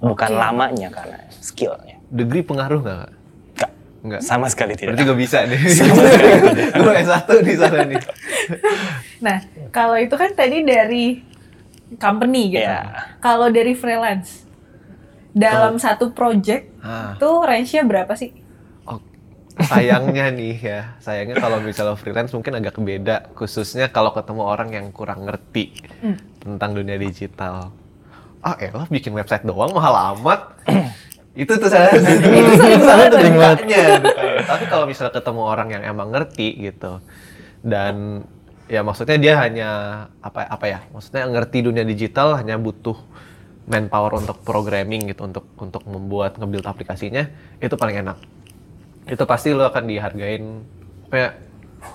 [0.00, 0.40] Bukan Oke.
[0.40, 2.00] lamanya karena skillnya.
[2.08, 2.98] Degree pengaruh nggak?
[2.98, 3.12] Kak?
[3.54, 3.70] Nggak.
[4.02, 4.20] Nggak.
[4.24, 4.96] Sama sekali tidak.
[4.96, 5.60] Berarti gue bisa nih.
[6.80, 8.00] Gue S1 di sana nih.
[8.00, 8.12] ya.
[9.20, 11.20] Nah, kalau itu kan tadi dari
[11.96, 12.62] company gitu.
[12.62, 13.16] Iya.
[13.18, 14.46] Kalau dari freelance,
[15.30, 17.14] dalam satu project Ah.
[17.16, 18.30] tuh range-nya berapa sih?
[18.84, 18.98] Oh,
[19.60, 24.86] sayangnya nih ya, sayangnya kalau misalnya freelance mungkin agak beda, khususnya kalau ketemu orang yang
[24.90, 26.16] kurang ngerti Hmm.
[26.38, 27.74] tentang dunia digital.
[28.40, 30.56] Ah, elah bikin website doang mahal amat.
[31.36, 33.84] itu tuh saya itu sering banget dukanya.
[34.42, 36.98] Tapi kalau misalnya ketemu orang yang emang ngerti gitu,
[37.60, 38.24] dan
[38.70, 39.70] ya maksudnya dia hanya
[40.22, 42.94] apa apa ya, maksudnya ngerti dunia digital hanya butuh
[43.66, 47.26] manpower untuk programming gitu, untuk untuk membuat nge-build aplikasinya
[47.58, 48.16] itu paling enak.
[49.10, 50.62] Itu pasti lo akan dihargain.
[51.10, 51.42] Kayak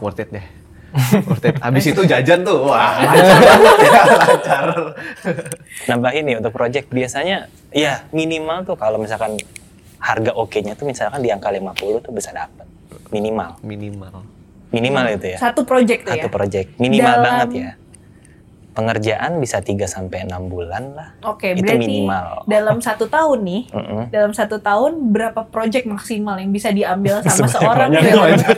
[0.04, 0.48] worth it deh.
[1.28, 1.60] Worth it.
[1.60, 4.66] Abis itu jajan tuh wah lancar banget ya lancar.
[5.92, 9.36] Nambahin nih untuk project biasanya ya minimal tuh kalau misalkan
[10.00, 12.64] harga oke-nya tuh misalkan di angka 50 tuh bisa dapat.
[13.12, 13.60] Minimal.
[13.60, 14.35] minimal
[14.76, 15.38] Minimal itu ya.
[15.40, 16.34] Satu project tuh Satu ya?
[16.34, 16.68] project.
[16.76, 17.72] Minimal Dalam- banget ya.
[18.72, 21.08] Pengerjaan bisa 3 sampai 6 bulan lah.
[21.24, 22.44] Oke, Itu berarti minimal.
[22.44, 24.02] dalam satu tahun nih, Mm-mm.
[24.12, 28.58] dalam satu tahun berapa project maksimal yang bisa diambil sama Sebanyak seorang banyak freelancer?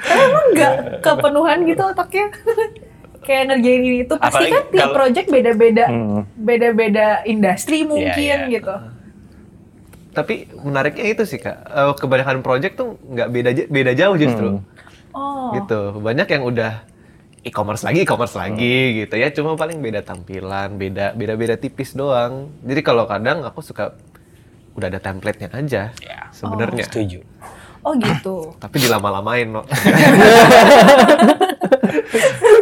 [0.00, 2.26] Karena emang nggak kepenuhan gitu otaknya.
[3.20, 6.22] Kayak ngerjain ini itu pasti Apalagi kan tiap kalau- project beda-beda, Hmm.
[6.32, 8.46] beda-beda industri mungkin iya.
[8.48, 8.74] gitu.
[10.10, 14.66] Tapi menariknya itu sih kak eh, kebanyakan project tuh nggak beda beda jauh justru Hmm.
[15.10, 16.86] Oh, gitu banyak yang udah
[17.42, 22.54] e-commerce lagi e-commerce lagi gitu ya cuma paling beda tampilan beda beda beda tipis doang
[22.62, 23.98] jadi kalau kadang aku suka
[24.72, 26.30] udah ada template-nya aja Ya.
[26.30, 27.26] sebenarnya Setuju.
[27.82, 28.54] oh gitu.
[28.56, 29.66] tapi dilama-lamain no.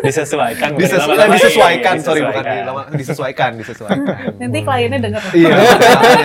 [0.00, 0.68] Disesuaikan.
[0.70, 1.34] bukan Disesu- lama-lamain.
[1.34, 2.56] disesuaikan sorry bukan Disesuaikan.
[2.60, 4.04] dilama disesuaikan disesuaikan
[4.36, 5.22] Nanti kliennya denger.
[5.32, 5.54] iya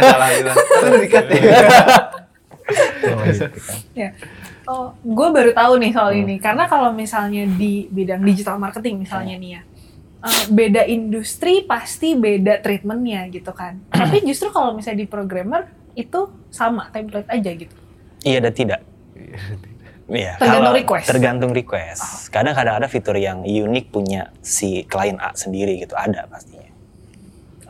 [0.04, 0.58] salah bilang
[1.00, 1.42] dikat ya
[3.94, 4.10] Ya.
[4.64, 9.36] Oh, gue baru tahu nih soal ini karena kalau misalnya di bidang digital marketing misalnya
[9.36, 9.62] nih ya,
[10.24, 13.84] eh, beda industri pasti beda treatmentnya gitu kan.
[13.92, 17.76] Tapi justru kalau misalnya di programmer itu sama template aja gitu.
[18.22, 18.80] Iya dan tidak.
[20.14, 20.38] Iya.
[20.38, 21.08] Tergantung kalau- request.
[21.10, 22.02] Tergantung request.
[22.30, 26.70] Kadang-kadang ada fitur yang unik punya si klien A sendiri gitu ada pastinya.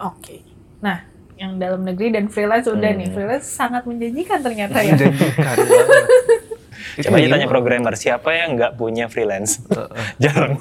[0.04, 0.44] Oke.
[0.84, 1.08] Nah,
[1.40, 4.92] yang dalam negeri dan freelance udah nih, freelance sangat menjanjikan ternyata ya.
[4.92, 5.56] menjanjikan
[7.08, 9.64] Coba aja tanya programmer siapa yang nggak punya freelance?
[10.22, 10.60] Jarang.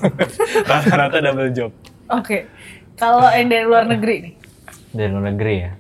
[0.65, 1.75] Rata-rata double job.
[2.09, 2.47] Oke.
[2.95, 4.35] Kalau yang dari luar negeri nih,
[4.95, 5.71] dari luar negeri ya.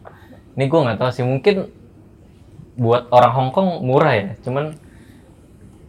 [0.53, 1.71] Ini gue nggak tahu sih mungkin
[2.75, 4.29] buat orang Hong Kong murah ya.
[4.43, 4.77] Cuman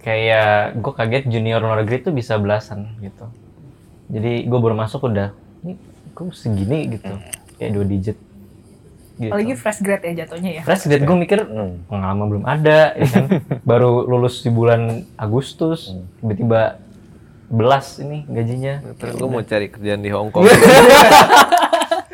[0.03, 3.25] kayak gue kaget junior luar negeri tuh bisa belasan gitu.
[4.11, 5.31] Jadi gue baru masuk udah
[5.63, 5.79] ini
[6.11, 7.13] kok segini gitu.
[7.55, 8.17] Kayak dua digit.
[9.13, 9.29] Gitu.
[9.29, 10.61] apalagi fresh grad ya jatuhnya ya.
[10.65, 11.85] Fresh grade gue mikir Hmm.
[11.85, 13.25] pengalaman belum ada, ya kan?
[13.69, 16.81] baru lulus di bulan Agustus, tiba-tiba
[17.45, 18.81] belas ini gajinya.
[18.97, 20.49] Terus gue mau cari kerjaan di Hong Kong.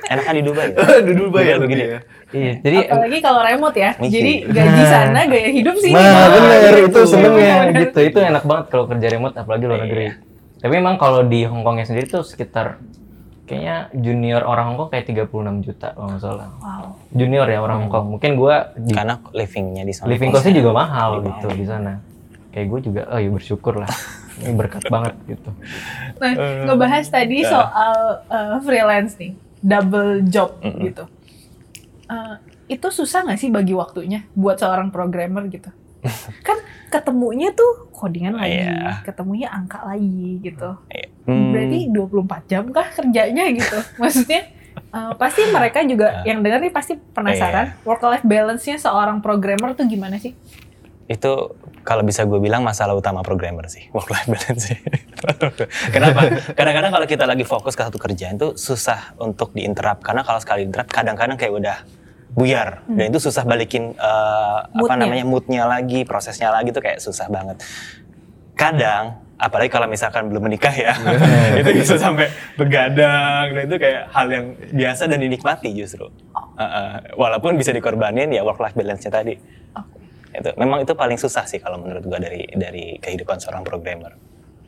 [0.09, 0.67] Enakan di Dubai.
[1.07, 1.61] Di Dubai ya begini.
[1.61, 1.99] begini ya.
[2.29, 3.91] Iya, jadi Apalagi kalau remote ya.
[3.95, 4.09] Misi.
[4.11, 5.91] Jadi gaji sana, gaya hidup sih.
[5.91, 6.99] Nah, bener itu Gitu.
[7.05, 7.99] senengnya gitu.
[8.03, 10.05] Itu enak banget kalau kerja remote apalagi luar negeri.
[10.57, 12.81] Tapi emang kalau di Hong Kongnya sendiri tuh sekitar
[13.45, 15.29] kayaknya junior orang Hong Kong kayak 36
[15.63, 16.47] juta kalau nggak salah.
[16.55, 16.85] Wow.
[17.11, 18.05] Junior ya orang Hong Kong.
[18.11, 20.05] Mungkin gua di Karena livingnya di sana.
[20.07, 21.25] living costnya juga mahal Iya.
[21.27, 21.93] gitu di sana.
[22.49, 23.89] Kayak gue juga, oh ya bersyukur lah.
[24.39, 25.53] Ini berkat banget gitu.
[26.15, 26.31] Nah,
[26.65, 27.93] ngebahas tadi soal
[28.25, 31.03] uh, freelance nih, double job gitu.
[32.05, 35.69] Uh, itu susah nggak sih bagi waktunya buat seorang programmer gitu?
[36.47, 36.55] kan
[36.87, 39.03] ketemunya tuh codingan lagi, Iya.
[39.03, 40.79] ketemunya angka lagi gitu.
[40.87, 41.07] Iya.
[41.27, 43.77] Hmm, Berarti 24 jam kah kerjanya gitu?
[44.01, 44.41] Maksudnya
[44.89, 49.85] uh, pasti mereka juga yang denger nih pasti penasaran work life balance-nya seorang programmer tuh
[49.85, 50.33] gimana sih?
[51.09, 53.89] Itu kalau bisa gue bilang masalah utama programmer sih.
[53.97, 54.77] Work life balance sih.
[55.95, 56.53] Kenapa?
[56.53, 60.05] Kadang-kadang kalau kita lagi fokus ke satu kerjaan itu susah untuk diinterrupt.
[60.05, 61.77] Karena kalau sekali interrupt kadang-kadang kayak udah
[62.37, 62.85] buyar.
[62.85, 67.57] Dan itu susah balikin eh, apa namanya moodnya lagi prosesnya lagi tuh kayak susah banget.
[68.53, 70.91] Kadang apalagi kalau misalkan belum menikah ya
[71.63, 73.49] itu bisa sampai begadang.
[73.49, 74.45] Dan itu kayak hal yang
[74.77, 76.05] biasa dan dinikmati justru.
[76.37, 79.58] Uh, uh, walaupun bisa dikorbanin ya work life balance-nya tadi
[80.31, 84.13] itu memang itu paling susah sih kalau menurut gua dari dari kehidupan seorang programmer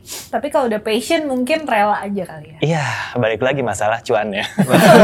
[0.01, 2.59] Tapi kalau udah passion mungkin rela aja kali ya.
[2.59, 4.41] iya balik lagi masalah cuannya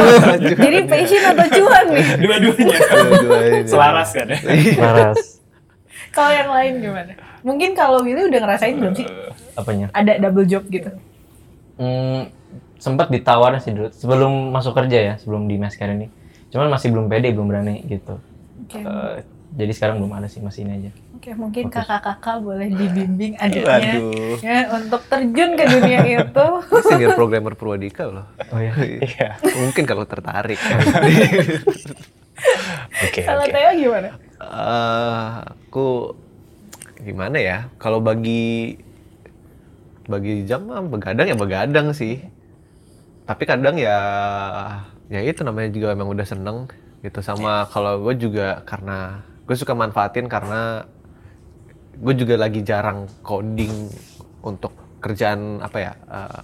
[0.57, 2.05] Jadi passion atau cuan nih?
[2.23, 3.61] dua-duanya Dua-duanya.
[3.63, 4.39] selaras kan ya
[4.75, 5.37] Laras.
[6.09, 7.13] Kalau yang lain gimana?
[7.45, 9.05] Mungkin kalau Willy udah ngerasain belum sih?
[9.53, 9.93] Apanya?
[9.93, 10.89] Ada double job gitu.
[11.77, 12.33] Hmm,
[12.77, 16.09] sempat ditawarin sih dulu sebelum masuk kerja ya, sebelum di Masker ini.
[16.49, 18.17] Cuman masih belum pede, belum berani gitu.
[18.65, 18.81] Oke.
[18.81, 19.15] Eh,
[19.55, 20.91] jadi sekarang belum ada sih, masih ini aja.
[21.15, 24.35] Oke, mungkin kakak-kakak boleh dibimbing adiknya Waduh.
[24.43, 26.47] ya untuk terjun ke dunia itu.
[26.83, 28.27] Senior programmer Purwadika loh.
[28.51, 28.75] Oh ya.
[29.07, 29.39] Iya.
[29.39, 30.59] Mungkin kalau tertarik.
[33.07, 33.43] Oke, Kalau.
[33.47, 34.07] Theo gimana?
[34.37, 36.13] Eh, aku
[37.01, 37.57] gimana ya?
[37.79, 38.77] Kalau bagi
[40.07, 42.19] bagi jam mah begadang ya begadang sih.
[43.27, 43.97] Tapi kadang ya
[45.07, 46.67] ya itu namanya juga emang udah seneng
[46.99, 50.83] gitu sama kalau gue juga karena gue suka manfaatin karena
[51.97, 53.89] gue juga lagi jarang coding
[54.43, 56.41] untuk kerjaan apa ya eh,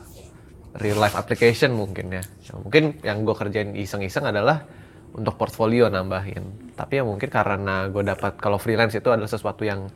[0.80, 2.24] real life application mungkin ya.
[2.24, 4.66] Ya, mungkin yang gue kerjain iseng-iseng adalah
[5.14, 6.74] untuk portfolio nambahin.
[6.74, 9.92] Tapi ya mungkin karena gue dapat kalau freelance itu adalah sesuatu yang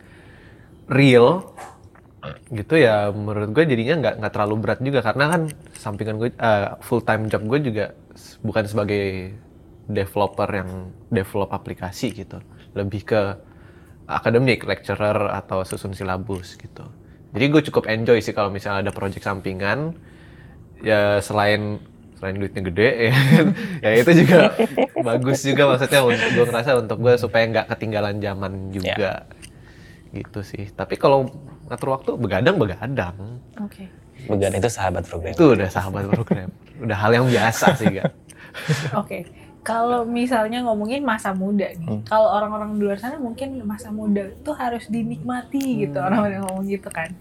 [0.92, 1.56] real
[2.52, 5.00] gitu ya menurut gue jadinya nggak nggak terlalu berat juga.
[5.02, 5.42] Karena kan
[5.74, 6.30] sampingan gue
[6.86, 7.86] full time job gue juga
[8.46, 9.34] bukan sebagai
[9.88, 12.44] developer yang develop aplikasi gitu
[12.78, 13.22] lebih ke
[14.08, 16.88] akademik lecturer atau susun silabus gitu.
[17.36, 19.94] Jadi gue cukup enjoy sih kalau misalnya ada project sampingan.
[20.80, 21.82] Ya selain
[22.18, 23.16] selain duitnya gede ya,
[23.84, 24.56] ya itu juga
[25.08, 25.76] bagus juga.
[25.76, 29.28] Maksudnya untuk gue ngerasa untuk gue supaya nggak ketinggalan zaman juga.
[30.16, 30.72] Gitu sih.
[30.72, 31.28] Tapi kalau
[31.68, 33.44] ngatur waktu begadang begadang.
[33.60, 33.92] Oke.
[34.26, 35.36] Begadang itu sahabat program.
[35.36, 36.50] itu udah sahabat program.
[36.82, 38.12] Udah hal yang biasa sih gak
[39.02, 39.30] Oke.
[39.68, 44.52] Kalau misalnya ngomongin masa muda nih, kalau orang-orang di luar sana mungkin masa muda itu
[44.56, 47.12] harus dinikmati gitu, orang-orang yang ngomong gitu kan.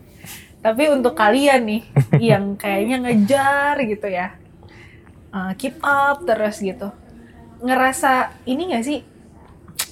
[0.62, 1.82] Tapi untuk kalian nih,
[2.30, 4.38] yang kayaknya ngejar gitu ya,
[5.34, 6.94] uh, keep up terus gitu,
[7.66, 9.02] ngerasa ini gak sih,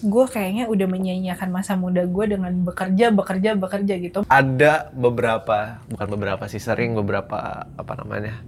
[0.04, 4.20] gue kayaknya udah menyanyiakan masa muda gue dengan bekerja, bekerja, bekerja gitu.
[4.30, 8.44] ada beberapa bukan beberapa sih sering beberapa apa namanya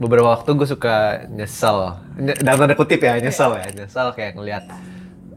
[0.00, 2.00] beberapa waktu gue suka nyesel.
[2.16, 4.64] Nye- dalam tanda kutip ya nyesel ya nyesel kayak ngelihat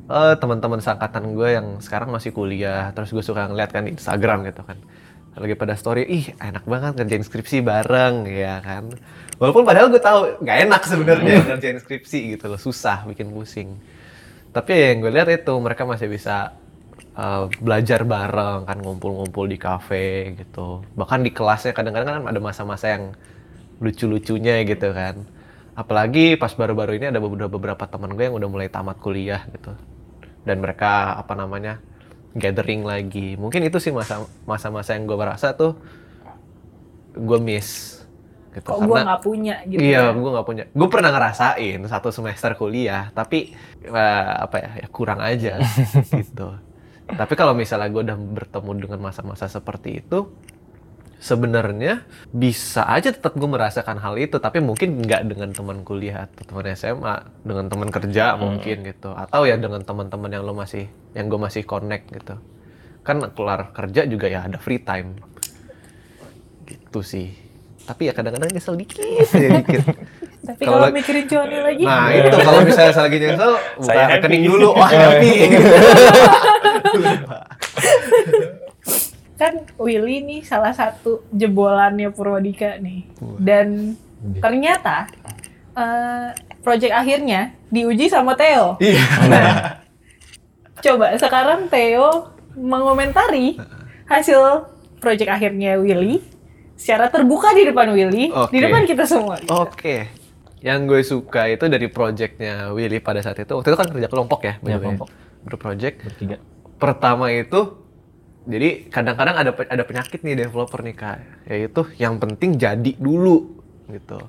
[0.04, 4.48] eh teman-teman seangkatan gue yang sekarang masih kuliah terus gue suka ngeliat kan di Instagram
[4.48, 4.80] gitu kan.
[5.36, 8.88] Lagi pada story ih enak banget ngerjain skripsi bareng ya kan.
[9.36, 13.76] Walaupun padahal gue tahu nggak enak sebenarnya ngerjain skripsi gitu loh susah bikin pusing.
[14.54, 16.54] Tapi ya yang gue lihat itu mereka masih bisa
[17.18, 20.86] uh, belajar bareng kan ngumpul-ngumpul di kafe gitu.
[20.94, 23.18] Bahkan di kelasnya kadang-kadang kan ada masa-masa yang
[23.82, 25.24] lucu-lucunya gitu kan
[25.74, 29.74] apalagi pas baru-baru ini ada beberapa beberapa teman gue yang udah mulai tamat kuliah gitu
[30.46, 31.82] dan mereka apa namanya
[32.38, 35.78] gathering lagi mungkin itu sih masa masa-masa yang gue merasa tuh
[37.14, 38.02] gue miss
[38.54, 39.82] gitu Kok gue nggak punya gitu.
[39.82, 40.14] iya, ya.
[40.14, 40.64] gue nggak punya.
[40.70, 43.50] Gue pernah ngerasain satu semester kuliah, tapi
[43.82, 45.58] eh, apa ya, ya kurang aja
[46.22, 46.54] gitu.
[47.10, 50.30] Tapi kalau misalnya gue udah bertemu dengan masa-masa seperti itu,
[51.24, 52.04] sebenarnya
[52.36, 56.68] bisa aja tetap gue merasakan hal itu, tapi mungkin nggak dengan teman kuliah atau teman
[56.76, 57.16] SMA,
[57.48, 61.64] dengan teman kerja mungkin gitu, atau ya dengan teman-teman yang lo masih, yang gue masih
[61.64, 62.36] connect gitu.
[63.08, 65.16] Kan kelar kerja juga ya ada free time,
[66.68, 67.32] gitu sih.
[67.88, 69.84] Tapi ya kadang-kadang nyesel dikit aja dikit.
[70.44, 74.76] Tapi Kalau mikirin Johnny lagi, Nah itu kalau misalnya saya lagi nyesel, buka rekening dulu,
[74.76, 75.32] wah happy.
[79.44, 83.12] kan Willy nih salah satu jebolannya Purwadika nih.
[83.44, 84.00] Dan
[84.40, 85.12] ternyata
[85.76, 86.32] eh
[86.64, 88.80] project akhirnya diuji sama Theo.
[88.80, 89.04] Iya.
[90.80, 93.60] Coba sekarang Theo mengomentari
[94.08, 94.68] hasil
[95.04, 96.24] project akhirnya Willy
[96.74, 98.60] secara terbuka di depan Willy, di Oke.
[98.60, 99.40] depan kita semua.
[99.52, 100.10] Oke.
[100.64, 103.52] Yang gue suka itu dari projectnya Willy pada saat itu.
[103.52, 104.84] Waktu itu kan kerja kelompok ya, Iya, way.
[104.88, 105.08] kelompok.
[105.44, 105.98] Berproject.
[106.08, 106.36] Bertiga.
[106.80, 107.83] Pertama itu,
[108.44, 114.20] jadi kadang-kadang ada ada penyakit nih developer nih kak, yaitu yang penting jadi dulu gitu.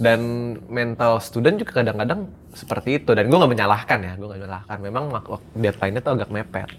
[0.00, 0.20] Dan
[0.70, 3.12] mental student juga kadang-kadang seperti itu.
[3.12, 4.78] Dan gue nggak menyalahkan ya, gue nggak menyalahkan.
[4.80, 5.04] Memang
[5.52, 6.70] deadline-nya tuh agak mepet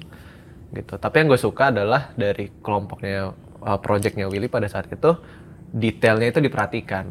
[0.74, 0.96] gitu.
[0.98, 5.12] Tapi yang gue suka adalah dari kelompoknya uh, projectnya Willy pada saat itu
[5.72, 7.06] detailnya itu diperhatikan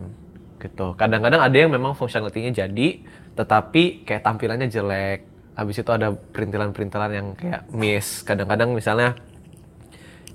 [0.60, 0.96] gitu.
[0.96, 2.88] Kadang-kadang ada yang memang functionality-nya jadi,
[3.36, 5.28] tetapi kayak tampilannya jelek.
[5.56, 8.24] Habis itu ada perintilan-perintilan yang kayak miss.
[8.24, 9.16] Kadang-kadang misalnya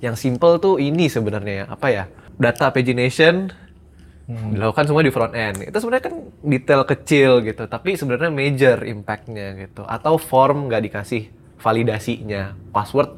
[0.03, 2.03] yang simple tuh ini sebenarnya apa ya?
[2.35, 3.47] Data pagination
[4.25, 5.69] dilakukan semua di front end.
[5.69, 9.85] Itu sebenarnya kan detail kecil gitu, tapi sebenarnya major impact-nya gitu.
[9.85, 11.29] Atau form nggak dikasih
[11.61, 13.13] validasinya, password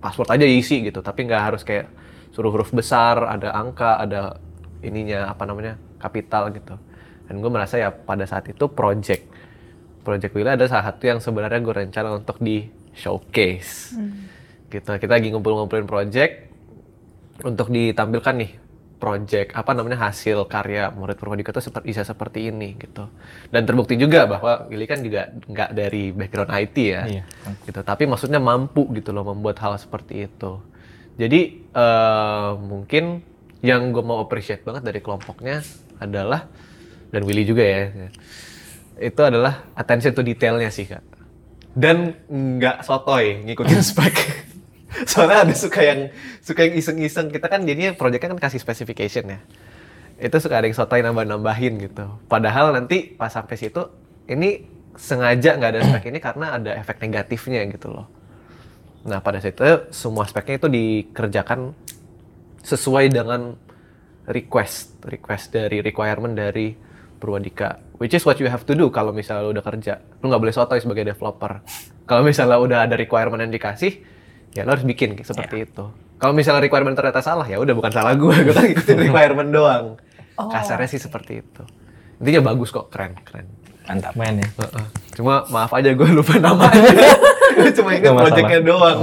[0.00, 1.88] password aja isi gitu, tapi nggak harus kayak
[2.32, 4.36] suruh huruf besar, ada angka, ada
[4.84, 6.76] ininya apa namanya kapital gitu.
[7.28, 9.24] Dan gue merasa ya pada saat itu project
[10.00, 12.64] project Willa ada salah satu yang sebenarnya gue rencana untuk di
[12.96, 14.29] showcase gitu
[14.70, 16.46] kita lagi ngumpul-ngumpulin project
[17.42, 18.52] untuk ditampilkan nih
[19.00, 23.08] project apa namanya hasil karya murid Purwadika itu seperti bisa seperti ini gitu.
[23.48, 27.02] Dan terbukti juga bahwa Willy kan juga nggak dari background IT ya.
[27.08, 27.24] Iya.
[27.64, 27.80] gitu.
[27.80, 30.60] Tapi maksudnya mampu gitu loh membuat hal seperti itu.
[31.16, 33.24] Jadi eh, mungkin
[33.64, 35.64] yang gue mau appreciate banget dari kelompoknya
[36.00, 36.48] adalah
[37.10, 38.08] dan Willy juga ya
[39.00, 41.00] itu adalah attention to detailnya sih kak.
[41.72, 44.16] Dan nggak sotoy ngikutin spek
[45.06, 46.00] soalnya ada suka yang
[46.42, 47.30] suka yang iseng-iseng.
[47.30, 49.38] Kita kan jadinya proyeknya kan kasih specification ya.
[50.20, 52.04] Itu suka ada yang sotoy nambah-nambahin gitu.
[52.28, 53.88] Padahal nanti pas sampai situ
[54.28, 54.66] ini
[54.98, 58.06] sengaja nggak ada spek ini karena ada efek negatifnya gitu loh.
[59.08, 61.72] Nah pada saat itu semua speknya itu dikerjakan
[62.60, 63.56] sesuai dengan
[64.28, 65.00] request.
[65.08, 66.76] Request dari requirement dari
[67.20, 67.80] Purwadika.
[68.00, 70.00] Which is what you have to do kalau misalnya lu udah kerja.
[70.20, 71.64] Lu nggak boleh sotoy sebagai developer.
[72.04, 74.00] Kalau misalnya udah ada requirement yang dikasih
[74.54, 75.84] ya lo harus bikin kayak seperti itu.
[76.20, 79.84] Kalau misalnya requirement ternyata salah ya udah bukan salah gue gue kan ngikutin requirement doang.
[80.36, 81.62] Kasarnya sih seperti itu.
[82.20, 83.48] Intinya bagus kok keren keren.
[83.88, 84.12] Mantap.
[84.14, 84.48] Main ya.
[84.48, 84.86] Heeh.
[85.18, 86.78] cuma maaf aja gue lupa namanya.
[87.56, 88.98] Gua cuma ingat projectnya doang.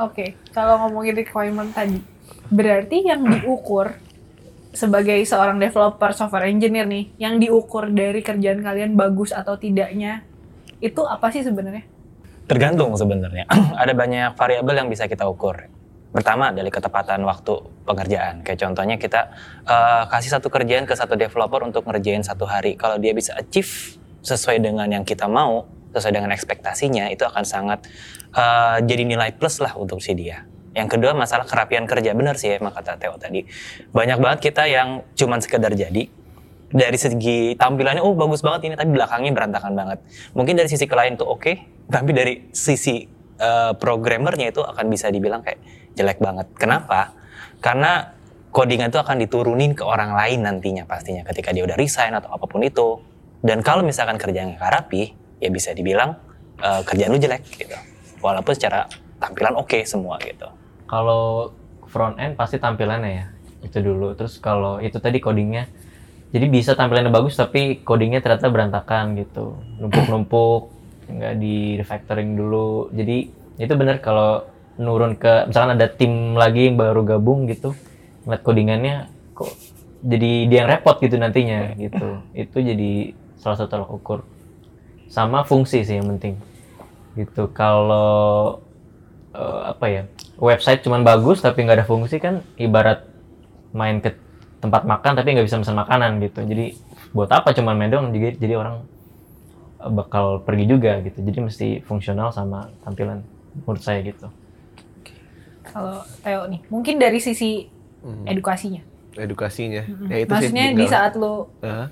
[0.00, 2.00] Oke, kalau ngomongin requirement tadi,
[2.48, 3.94] berarti yang diukur
[4.72, 10.24] sebagai seorang developer software engineer nih, yang diukur dari kerjaan kalian bagus atau tidaknya,
[10.80, 11.84] itu apa sih sebenarnya?
[12.50, 13.46] Tergantung sebenarnya.
[13.82, 15.70] Ada banyak variabel yang bisa kita ukur.
[16.10, 18.42] Pertama dari ketepatan waktu pengerjaan.
[18.42, 19.30] Kayak contohnya kita
[19.62, 22.74] eh, kasih satu kerjaan ke satu developer untuk ngerjain satu hari.
[22.74, 23.94] Kalau dia bisa achieve
[24.26, 27.86] sesuai dengan yang kita mau, sesuai dengan ekspektasinya, itu akan sangat
[28.34, 30.42] eh, jadi nilai plus lah untuk si dia.
[30.74, 32.18] Yang kedua masalah kerapian kerja.
[32.18, 33.46] Benar sih emang kata Theo tadi.
[33.94, 36.10] Banyak banget kita yang cuman sekedar jadi,
[36.70, 39.98] dari segi tampilannya oh bagus banget ini tapi belakangnya berantakan banget
[40.38, 43.04] mungkin dari sisi klien tuh oke tapi dari sisi
[43.36, 45.60] eh, programmernya itu akan bisa dibilang kayak
[45.98, 46.46] jelek banget.
[46.54, 47.12] Kenapa?
[47.58, 48.14] Karena
[48.54, 52.46] codingan itu akan diturunin ke orang lain nantinya pastinya ketika dia udah resign atau apa
[52.46, 53.02] pun itu.
[53.42, 56.16] Dan kalau misalkan kerjanya nggak rapi ya bisa dibilang
[56.62, 57.76] eh, kerjaan lu jelek gitu.
[58.22, 58.86] Walaupun secara
[59.20, 60.48] tampilan oke semua gitu.
[60.88, 61.52] Kalau
[61.90, 63.26] front end pasti tampilannya ya
[63.66, 64.16] itu dulu.
[64.16, 65.68] Terus kalau itu tadi codingnya,
[66.32, 70.79] jadi bisa tampilannya bagus tapi codingnya ternyata berantakan gitu, numpuk-numpuk,
[71.16, 72.90] nggak di refactoring dulu.
[72.94, 74.46] Jadi itu benar kalau
[74.80, 77.74] nurun ke misalkan ada tim lagi yang baru gabung gitu,
[78.24, 78.96] ngeliat codingannya
[79.36, 79.52] kok
[80.00, 82.24] jadi dia yang repot gitu nantinya gitu.
[82.48, 84.24] Itu jadi salah satu tolak ukur.
[85.10, 86.40] Sama fungsi sih yang penting
[87.18, 87.50] gitu.
[87.52, 88.62] Kalau
[89.36, 90.02] eh, apa ya
[90.40, 93.04] website cuman bagus tapi nggak ada fungsi kan ibarat
[93.76, 94.16] main ke
[94.60, 96.76] tempat makan tapi nggak bisa pesan makanan gitu jadi
[97.16, 98.84] buat apa cuman main doang jadi, jadi orang
[99.88, 101.24] bakal pergi juga gitu.
[101.24, 103.24] Jadi mesti fungsional sama tampilan
[103.64, 104.28] menurut saya gitu.
[105.64, 107.70] Kalau Theo nih, mungkin dari sisi
[108.26, 108.82] edukasinya.
[109.16, 109.82] edukasinya.
[110.06, 111.90] Ya itu Maksudnya sih di saat lo Hah?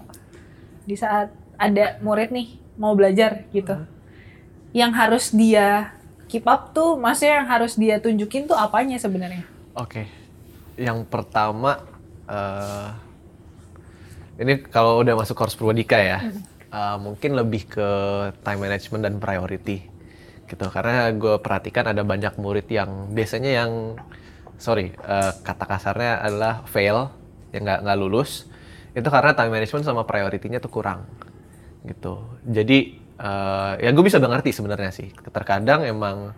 [0.89, 3.75] di saat ada murid nih mau belajar gitu,
[4.71, 5.93] yang harus dia
[6.31, 9.43] keep up tuh, maksudnya yang harus dia tunjukin tuh apanya sebenarnya?
[9.75, 10.07] Oke,
[10.79, 11.83] yang pertama
[12.31, 12.89] eh
[14.39, 16.31] ini kalau udah masuk course Purwadika ya,
[16.73, 17.89] eh, mungkin lebih ke
[18.45, 19.85] time management dan priority
[20.49, 20.67] gitu.
[20.73, 23.73] Karena gue perhatikan ada banyak murid yang biasanya yang
[24.59, 27.15] sorry eh, kata kasarnya adalah fail
[27.55, 28.45] yang nggak nggak lulus
[28.93, 31.07] itu karena time management sama priority-nya tuh kurang
[31.87, 32.27] gitu.
[32.43, 35.09] Jadi eh, ya gue bisa udah ngerti sebenarnya sih.
[35.15, 36.35] Terkadang emang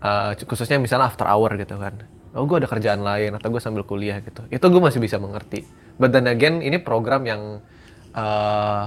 [0.00, 2.00] eh, khususnya misalnya after hour gitu kan.
[2.30, 4.46] Oh gue ada kerjaan lain atau gue sambil kuliah gitu.
[4.48, 5.66] Itu gue masih bisa mengerti.
[6.00, 7.60] But then again ini program yang
[8.16, 8.86] eh,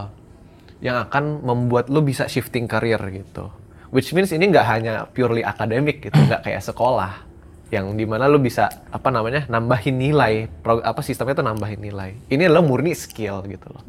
[0.83, 3.47] yang akan membuat lu bisa shifting career gitu.
[3.89, 7.23] Which means ini nggak hanya purely akademik gitu, nggak kayak sekolah
[7.73, 12.13] yang di mana lu bisa apa namanya nambahin nilai pro- apa sistemnya tuh nambahin nilai.
[12.29, 13.81] Ini adalah murni skill gitu loh.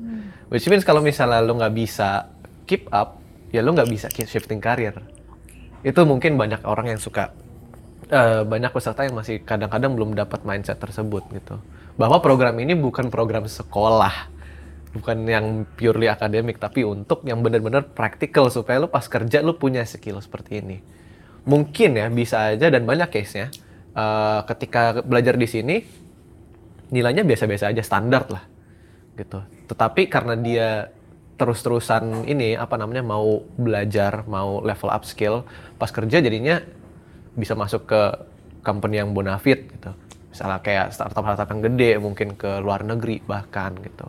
[0.48, 2.30] Which means kalau misalnya lu nggak bisa
[2.64, 3.20] keep up
[3.52, 4.96] ya lu nggak bisa keep shifting career.
[5.84, 7.34] Itu mungkin banyak orang yang suka
[8.08, 11.60] eh, banyak peserta yang masih kadang-kadang belum dapat mindset tersebut gitu.
[12.00, 14.32] Bahwa program ini bukan program sekolah
[14.94, 19.82] bukan yang purely akademik tapi untuk yang benar-benar praktikal supaya lu pas kerja lu punya
[19.82, 20.78] skill seperti ini.
[21.44, 23.50] Mungkin ya bisa aja dan banyak case-nya.
[23.94, 25.76] Eh, ketika belajar di sini
[26.94, 28.44] nilainya biasa-biasa aja standar lah
[29.18, 29.42] gitu.
[29.66, 30.68] Tetapi karena dia
[31.34, 35.42] terus-terusan ini apa namanya mau belajar mau level up skill
[35.74, 36.62] pas kerja jadinya
[37.34, 38.02] bisa masuk ke
[38.62, 39.90] company yang bonafit gitu.
[40.30, 44.06] Misalnya kayak startup-startup yang gede mungkin ke luar negeri bahkan gitu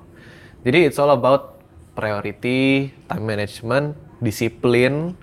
[0.66, 1.62] jadi it's all about
[1.94, 5.14] priority time management disiplin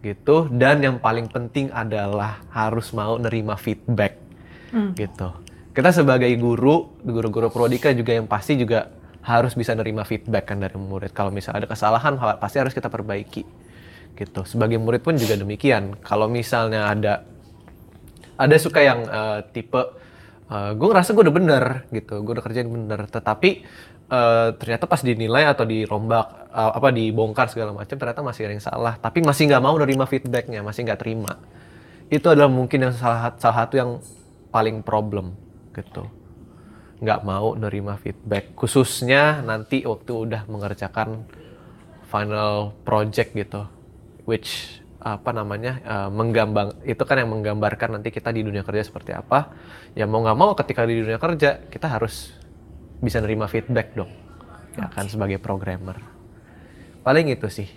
[0.00, 0.48] gitu.
[0.48, 4.16] Dan yang paling penting adalah harus mau nerima feedback
[4.96, 5.28] gitu.
[5.76, 8.88] Kita sebagai guru guru-guru prodika juga yang pasti juga
[9.20, 11.12] harus bisa nerima feedback kan dari murid.
[11.12, 13.44] Kalau misalnya ada kesalahan ha- pasti harus kita perbaiki
[14.16, 14.40] gitu.
[14.48, 16.00] Sebagai murid pun juga demikian.
[16.00, 17.26] Kalau misalnya ada
[18.40, 19.82] ada suka yang eh, tipe
[20.46, 22.22] gue ngerasa gue udah bener gitu.
[22.22, 23.10] Gue udah kerjain bener.
[23.10, 23.50] Tetapi
[24.10, 28.64] eh, ternyata pas dinilai atau dirombak eh, apa dibongkar segala macam ternyata masih ada yang
[28.64, 28.94] salah.
[28.98, 31.32] Tapi masih nggak mau nerima feedbacknya masih nggak terima.
[32.06, 33.90] Itu adalah mungkin yang salah, salah satu yang
[34.54, 35.34] paling problem
[35.74, 36.06] gitu.
[37.02, 38.54] Nggak mau nerima feedback.
[38.54, 41.26] Khususnya nanti waktu udah mengerjakan
[42.06, 43.66] final project gitu
[44.26, 49.14] which apa namanya eh, menggambang itu kan yang menggambarkan nanti kita di dunia kerja seperti
[49.14, 49.54] apa.
[49.94, 52.34] Ya mau nggak mau ketika di dunia kerja kita harus
[52.98, 54.10] bisa nerima feedback dong
[54.74, 55.96] ya kan sebagai programmer
[57.02, 57.68] paling itu sih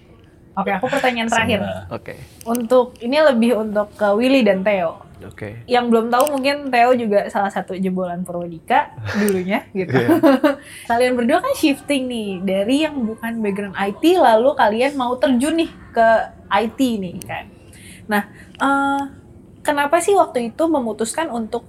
[0.58, 1.64] Oke, aku pertanyaan terakhir.
[1.88, 2.14] oke
[2.44, 5.00] Untuk ini lebih untuk ke Willy dan Theo.
[5.24, 9.96] oke Yang belum tahu mungkin Theo juga salah satu jebolan Purwodika dulunya gitu.
[10.92, 15.72] kalian berdua kan shifting nih dari yang bukan background IT lalu kalian mau terjun nih
[15.96, 16.08] ke
[16.52, 17.46] IT nih kan.
[18.12, 18.22] Nah,
[18.60, 19.02] eh,
[19.64, 21.64] kenapa sih waktu itu memutuskan untuk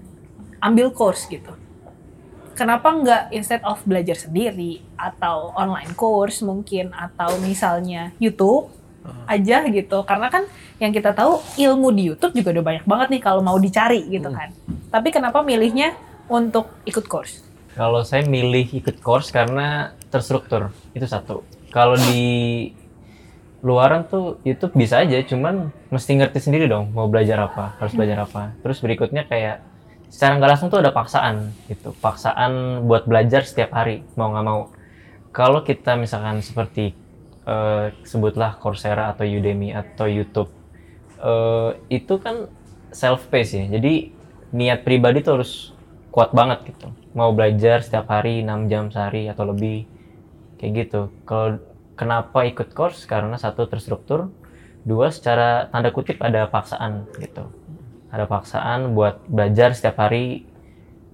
[0.59, 1.55] ambil course gitu?
[2.61, 8.69] Kenapa nggak instead of belajar sendiri atau online course mungkin atau misalnya YouTube
[9.25, 10.05] aja gitu?
[10.05, 10.45] Karena kan
[10.77, 14.29] yang kita tahu ilmu di YouTube juga udah banyak banget nih kalau mau dicari gitu
[14.29, 14.53] kan.
[14.93, 15.97] Tapi kenapa milihnya
[16.29, 17.41] untuk ikut course?
[17.73, 21.41] Kalau saya milih ikut course karena terstruktur itu satu.
[21.73, 22.77] Kalau di
[23.65, 28.29] luaran tuh YouTube bisa aja, cuman mesti ngerti sendiri dong mau belajar apa, harus belajar
[28.29, 28.53] apa.
[28.61, 29.70] Terus berikutnya kayak
[30.11, 34.69] secara nggak langsung tuh ada paksaan gitu, paksaan buat belajar setiap hari mau nggak mau.
[35.31, 36.93] Kalau kita misalkan seperti
[37.47, 40.51] eh, sebutlah Coursera atau Udemy atau YouTube,
[41.23, 42.51] eh, itu kan
[42.91, 43.65] self pace ya.
[43.71, 44.11] Jadi
[44.51, 45.71] niat pribadi tuh harus
[46.11, 46.91] kuat banget gitu.
[47.15, 49.87] Mau belajar setiap hari 6 jam sehari atau lebih
[50.59, 51.15] kayak gitu.
[51.23, 51.63] Kalau
[51.95, 53.07] kenapa ikut course?
[53.07, 54.35] Karena satu terstruktur,
[54.83, 57.47] dua secara tanda kutip ada paksaan gitu.
[58.11, 60.47] Ada paksaan buat belajar setiap hari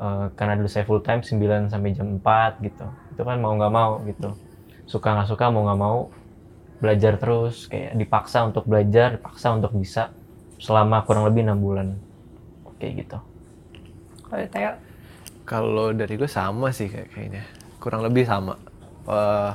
[0.00, 2.86] eh, karena dulu saya full time 9 sampai jam 4 gitu.
[3.12, 4.32] Itu kan mau nggak mau gitu.
[4.88, 5.98] Suka nggak suka mau nggak mau
[6.76, 10.12] belajar terus kayak dipaksa untuk belajar, dipaksa untuk bisa
[10.56, 11.88] selama kurang lebih enam bulan
[12.80, 13.18] kayak gitu.
[14.26, 14.42] Kalau
[15.46, 17.44] Kalau dari gue sama sih kayak kayaknya.
[17.78, 18.58] Kurang lebih sama.
[19.06, 19.52] Eh,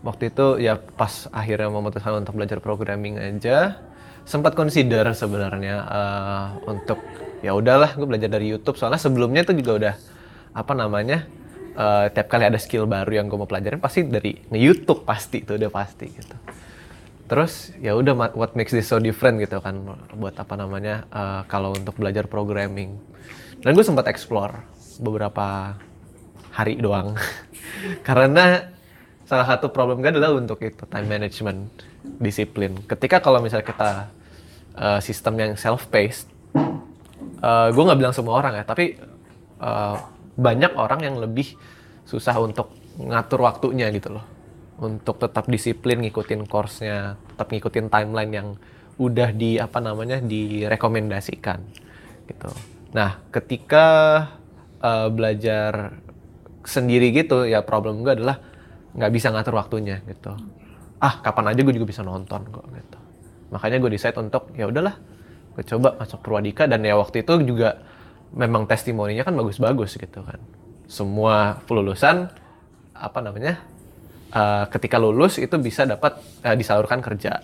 [0.00, 3.76] waktu itu ya pas akhirnya memutuskan untuk belajar programming aja,
[4.24, 7.00] sempat consider sebenarnya eh, untuk
[7.40, 8.76] ya udahlah gue belajar dari YouTube.
[8.76, 9.94] Soalnya sebelumnya itu juga udah
[10.54, 11.26] apa namanya
[11.74, 15.56] eh, tiap kali ada skill baru yang gue mau pelajarin pasti dari nge-YouTube pasti itu
[15.56, 16.36] udah pasti gitu.
[17.30, 19.78] Terus ya udah what makes this so different gitu kan
[20.18, 22.98] buat apa namanya eh, kalau untuk belajar programming.
[23.60, 24.64] Dan gue sempat explore
[25.00, 25.76] beberapa
[26.52, 27.16] hari doang.
[28.08, 28.68] Karena
[29.24, 32.74] salah satu problem gue adalah untuk itu time management disiplin.
[32.88, 33.90] Ketika kalau misalnya kita
[34.74, 36.26] eh, sistem yang self paced,
[37.70, 38.96] gue nggak bilang semua orang ya, tapi
[39.60, 39.96] eh,
[40.40, 41.54] banyak orang yang lebih
[42.08, 44.24] susah untuk ngatur waktunya gitu loh
[44.80, 48.48] untuk tetap disiplin ngikutin course-nya, tetap ngikutin timeline yang
[48.96, 51.60] udah di apa namanya direkomendasikan
[52.28, 52.50] gitu.
[52.96, 53.86] Nah, ketika
[54.80, 56.00] eh, belajar
[56.64, 58.40] sendiri gitu ya problem gue adalah
[58.96, 60.36] nggak bisa ngatur waktunya gitu.
[61.00, 62.98] Ah, kapan aja gue juga bisa nonton kok gitu.
[63.56, 65.00] Makanya gue decide untuk ya udahlah,
[65.56, 67.80] gue coba masuk Purwadika dan ya waktu itu juga
[68.36, 70.38] memang testimoninya kan bagus-bagus gitu kan.
[70.86, 72.28] Semua lulusan
[72.92, 73.64] apa namanya
[74.36, 77.40] uh, ketika lulus itu bisa dapat uh, disalurkan kerja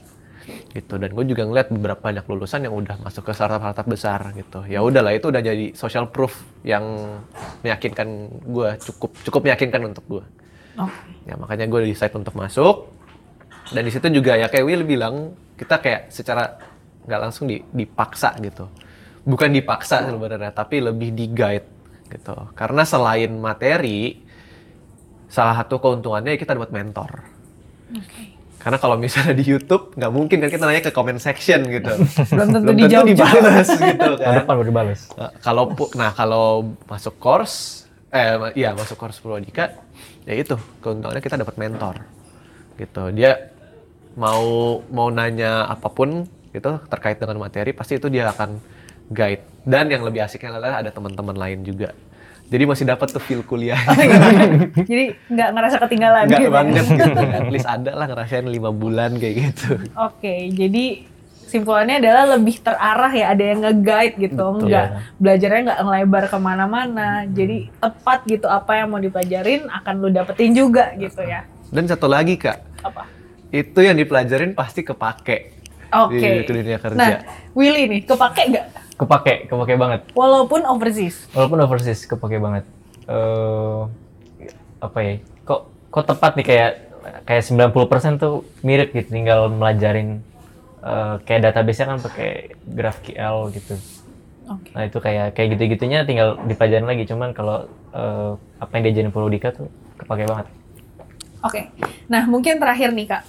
[0.76, 1.00] gitu.
[1.00, 4.68] Dan gue juga ngeliat beberapa banyak lulusan yang udah masuk ke startup-startup besar gitu.
[4.68, 6.84] Ya udahlah itu udah jadi social proof yang
[7.64, 10.24] meyakinkan gue cukup cukup meyakinkan untuk gue
[11.24, 12.92] ya makanya gue decide untuk masuk
[13.72, 16.58] dan di situ juga ya kayak Will bilang kita kayak secara
[17.06, 18.66] nggak langsung di- dipaksa gitu
[19.26, 21.66] bukan dipaksa sebenarnya tapi lebih di guide
[22.06, 24.22] gitu karena selain materi
[25.26, 27.10] salah satu keuntungannya kita dapat mentor.
[28.62, 31.92] Karena kalau misalnya di YouTube nggak mungkin kan kita nanya ke comment section gitu.
[32.34, 33.26] Belum tentu Belum dijawab juga.
[33.30, 34.32] dibalas gitu kan.
[34.42, 35.00] depan baru dibales.
[35.14, 35.64] Nah, kalau
[35.94, 36.46] nah kalau
[36.86, 39.76] masuk course eh iya masuk course Purwadika
[40.26, 41.94] ya itu keuntungannya kita dapat mentor.
[42.74, 43.02] Gitu.
[43.14, 43.54] Dia
[44.16, 48.56] mau mau nanya apa pun gitu terkait dengan materi pasti itu dia akan
[49.12, 51.92] guide dan yang lebih asiknya adalah ada teman-teman lain juga
[52.46, 53.74] Jadi masih dapat tuh feel kuliah.
[54.90, 56.54] Jadi nggak ngerasa ketinggalan Enggak gitu.
[56.54, 57.10] banget gitu.
[57.42, 59.82] At least ada lah ngerasain lima bulan kayak gitu.
[59.98, 61.02] Oke, jadi
[61.50, 64.62] simpulannya adalah lebih terarah ya, ada yang nge-guide gitu, Betul.
[64.70, 64.86] nggak
[65.18, 70.54] belajarnya nggak ngelebar ke mana-mana, jadi tepat gitu apa yang mau dipelajarin akan lu dapetin
[70.54, 71.42] juga gitu ya.
[71.74, 73.10] Dan satu lagi kak, Apa?
[73.54, 75.54] Itu yang dipelajarin pasti kepake
[75.94, 76.18] Oke.
[76.18, 76.98] di dunia kerja.
[76.98, 77.22] Nah,
[77.54, 78.66] Willy nih, kepake nggak?
[78.96, 80.00] Kepake, kepake banget.
[80.16, 81.28] Walaupun overseas.
[81.36, 82.64] Walaupun overseas kepake banget.
[83.06, 83.80] eh
[84.82, 85.14] apa ya?
[85.46, 85.60] Kok
[85.94, 86.72] kok tepat nih kayak
[87.22, 90.26] kayak 90% tuh mirip gitu tinggal melajarin
[90.82, 92.30] eh, kayak database-nya kan pakai
[92.66, 93.74] GraphQL gitu.
[94.46, 94.70] Oke.
[94.74, 97.06] Nah, itu kayak kayak gitu-gitunya tinggal dipelajarin lagi.
[97.06, 99.70] Cuman kalau eh, apa yang diajarin Purwodika tuh
[100.02, 100.46] kepake banget.
[101.44, 101.68] Oke.
[102.08, 103.24] Nah, mungkin terakhir nih, Kak.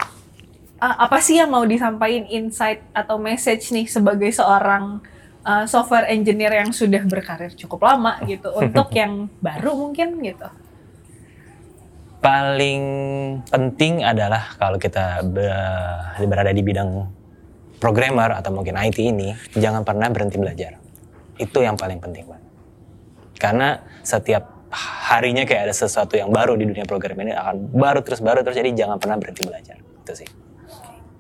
[0.78, 5.02] Uh, apa sih yang mau disampaikan insight atau message nih sebagai seorang
[5.42, 10.48] uh, software engineer yang sudah berkarir cukup lama gitu untuk yang baru mungkin gitu.
[12.22, 12.84] Paling
[13.50, 16.90] penting adalah kalau kita be- berada di bidang
[17.78, 20.82] programmer atau mungkin IT ini, jangan pernah berhenti belajar.
[21.38, 22.42] Itu yang paling penting, Pak.
[23.38, 28.20] Karena setiap harinya kayak ada sesuatu yang baru di dunia programmer ini akan baru terus
[28.20, 29.78] baru terus jadi jangan pernah berhenti belajar.
[29.80, 30.30] Itu sih.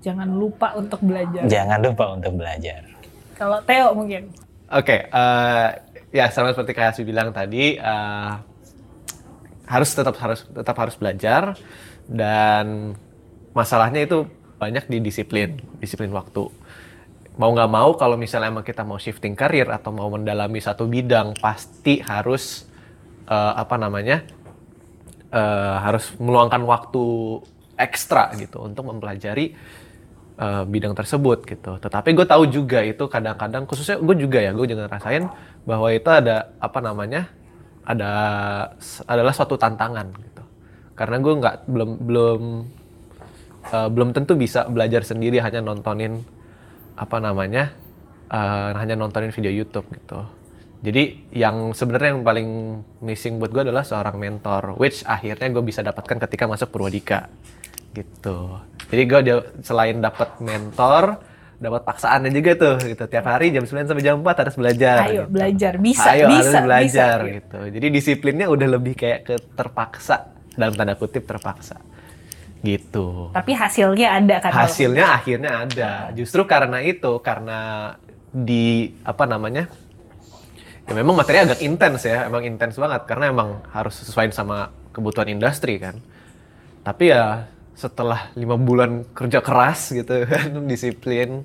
[0.04, 1.43] Jangan lupa untuk belajar.
[1.48, 2.84] Jangan lupa untuk belajar.
[3.36, 4.32] Kalau Theo mungkin.
[4.68, 5.68] Oke, eh,
[6.12, 8.32] ya sama seperti kayak Hasbi bilang tadi, eh,
[9.68, 11.56] harus tetap harus tetap harus belajar
[12.08, 12.95] dan
[13.52, 14.28] masalahnya itu
[14.60, 16.52] banyak di disiplin, disiplin waktu.
[17.38, 21.38] Mau nggak mau kalau misalnya emang kita mau shifting karir atau mau mendalami satu bidang,
[21.38, 22.66] pasti harus
[23.28, 24.24] eh, apa namanya,
[25.32, 27.04] eh, harus meluangkan waktu
[27.78, 29.54] ekstra gitu untuk mempelajari
[30.38, 31.78] eh, bidang tersebut gitu.
[31.78, 35.30] Tetapi gue tahu juga itu kadang-kadang khususnya gue juga ya gue juga ngerasain
[35.68, 37.30] bahwa itu ada apa namanya
[37.88, 38.12] ada
[39.08, 40.44] adalah suatu tantangan gitu.
[40.98, 42.42] Karena gue nggak belum belum
[43.72, 46.24] eh, belum tentu bisa belajar sendiri hanya nontonin
[46.98, 47.72] apa namanya
[48.32, 50.37] eh, hanya nontonin video YouTube gitu.
[50.78, 52.50] Jadi yang sebenarnya yang paling
[53.02, 57.30] missing buat gue adalah seorang mentor, which akhirnya gue bisa dapatkan ketika masuk Purwadika
[57.98, 58.62] gitu.
[58.94, 59.20] Jadi gue
[59.66, 61.18] selain dapat mentor,
[61.58, 63.04] dapat paksaannya juga tuh gitu.
[63.10, 64.98] Tiap hari jam 9 sampai jam 4 harus belajar.
[65.10, 65.34] Ayo gitu.
[65.34, 67.36] belajar, bisa, Ayo bisa, harus belajar bisa.
[67.42, 67.60] gitu.
[67.74, 71.82] Jadi disiplinnya udah lebih kayak ke terpaksa dalam tanda kutip terpaksa.
[72.62, 73.34] Gitu.
[73.34, 74.52] Tapi hasilnya ada kan?
[74.54, 75.92] Hasilnya akhirnya ada.
[76.14, 77.94] Justru karena itu, karena
[78.30, 79.70] di apa namanya?
[80.88, 85.28] Ya memang materinya agak intens ya, emang intens banget karena emang harus sesuai sama kebutuhan
[85.28, 86.00] industri kan.
[86.88, 91.44] Tapi ya setelah lima bulan kerja keras gitu kan, disiplin,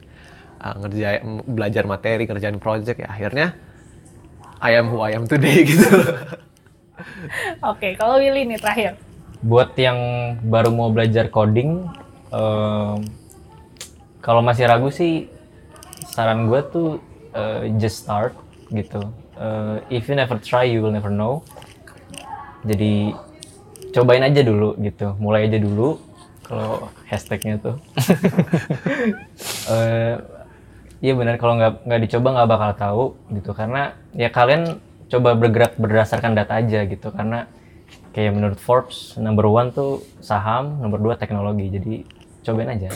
[0.62, 3.58] uh, ngerjain belajar materi, kerjain project ya akhirnya
[4.62, 5.90] I am who I am today gitu.
[7.66, 8.94] Oke, kalau Willy nih terakhir.
[9.42, 9.98] buat yang
[10.38, 11.90] baru mau belajar coding
[12.30, 12.98] em,
[14.22, 15.26] kalau masih ragu sih
[16.14, 17.02] saran gue tuh
[17.34, 18.38] eh, just start
[18.70, 19.02] gitu
[19.32, 21.40] Eh, if you never try you will never know.
[22.62, 23.16] Jadi
[23.96, 25.16] cobain aja dulu gitu.
[25.16, 25.98] Mulai aja dulu
[26.44, 27.76] kalau hashtagnya tuh.
[29.72, 30.16] Eh,
[31.02, 33.04] Iya benar kalau nggak nggak dicoba nggak bakal tahu
[33.34, 33.50] gitu.
[33.58, 34.78] Karena ya kalian
[35.10, 37.10] coba bergerak berdasarkan data aja gitu.
[37.10, 37.50] Karena
[38.14, 41.66] kayak menurut Forbes number one tuh saham nomor dua teknologi.
[41.74, 42.06] Jadi
[42.46, 42.94] cobain aja.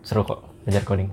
[0.00, 1.12] Seru kok belajar coding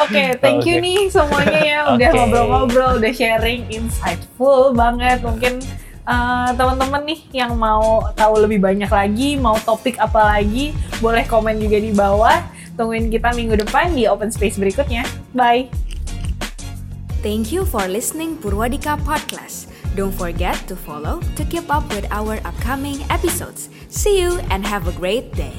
[0.00, 0.84] Oke, thank you Oke.
[0.84, 5.20] nih semuanya ya udah ngobrol-ngobrol, udah sharing insightful banget.
[5.20, 5.60] Mungkin
[6.08, 10.72] eh, teman-teman nih yang mau tahu lebih banyak lagi, mau topik apa lagi,
[11.04, 12.40] boleh komen juga di bawah.
[12.74, 15.06] Tungguin kita minggu depan di open space berikutnya.
[15.36, 15.70] Bye.
[17.20, 19.72] Thank you for listening Purwadika Podcast.
[19.94, 23.70] Don't forget to follow to keep up with our upcoming episodes.
[23.88, 25.54] See you and have a great day.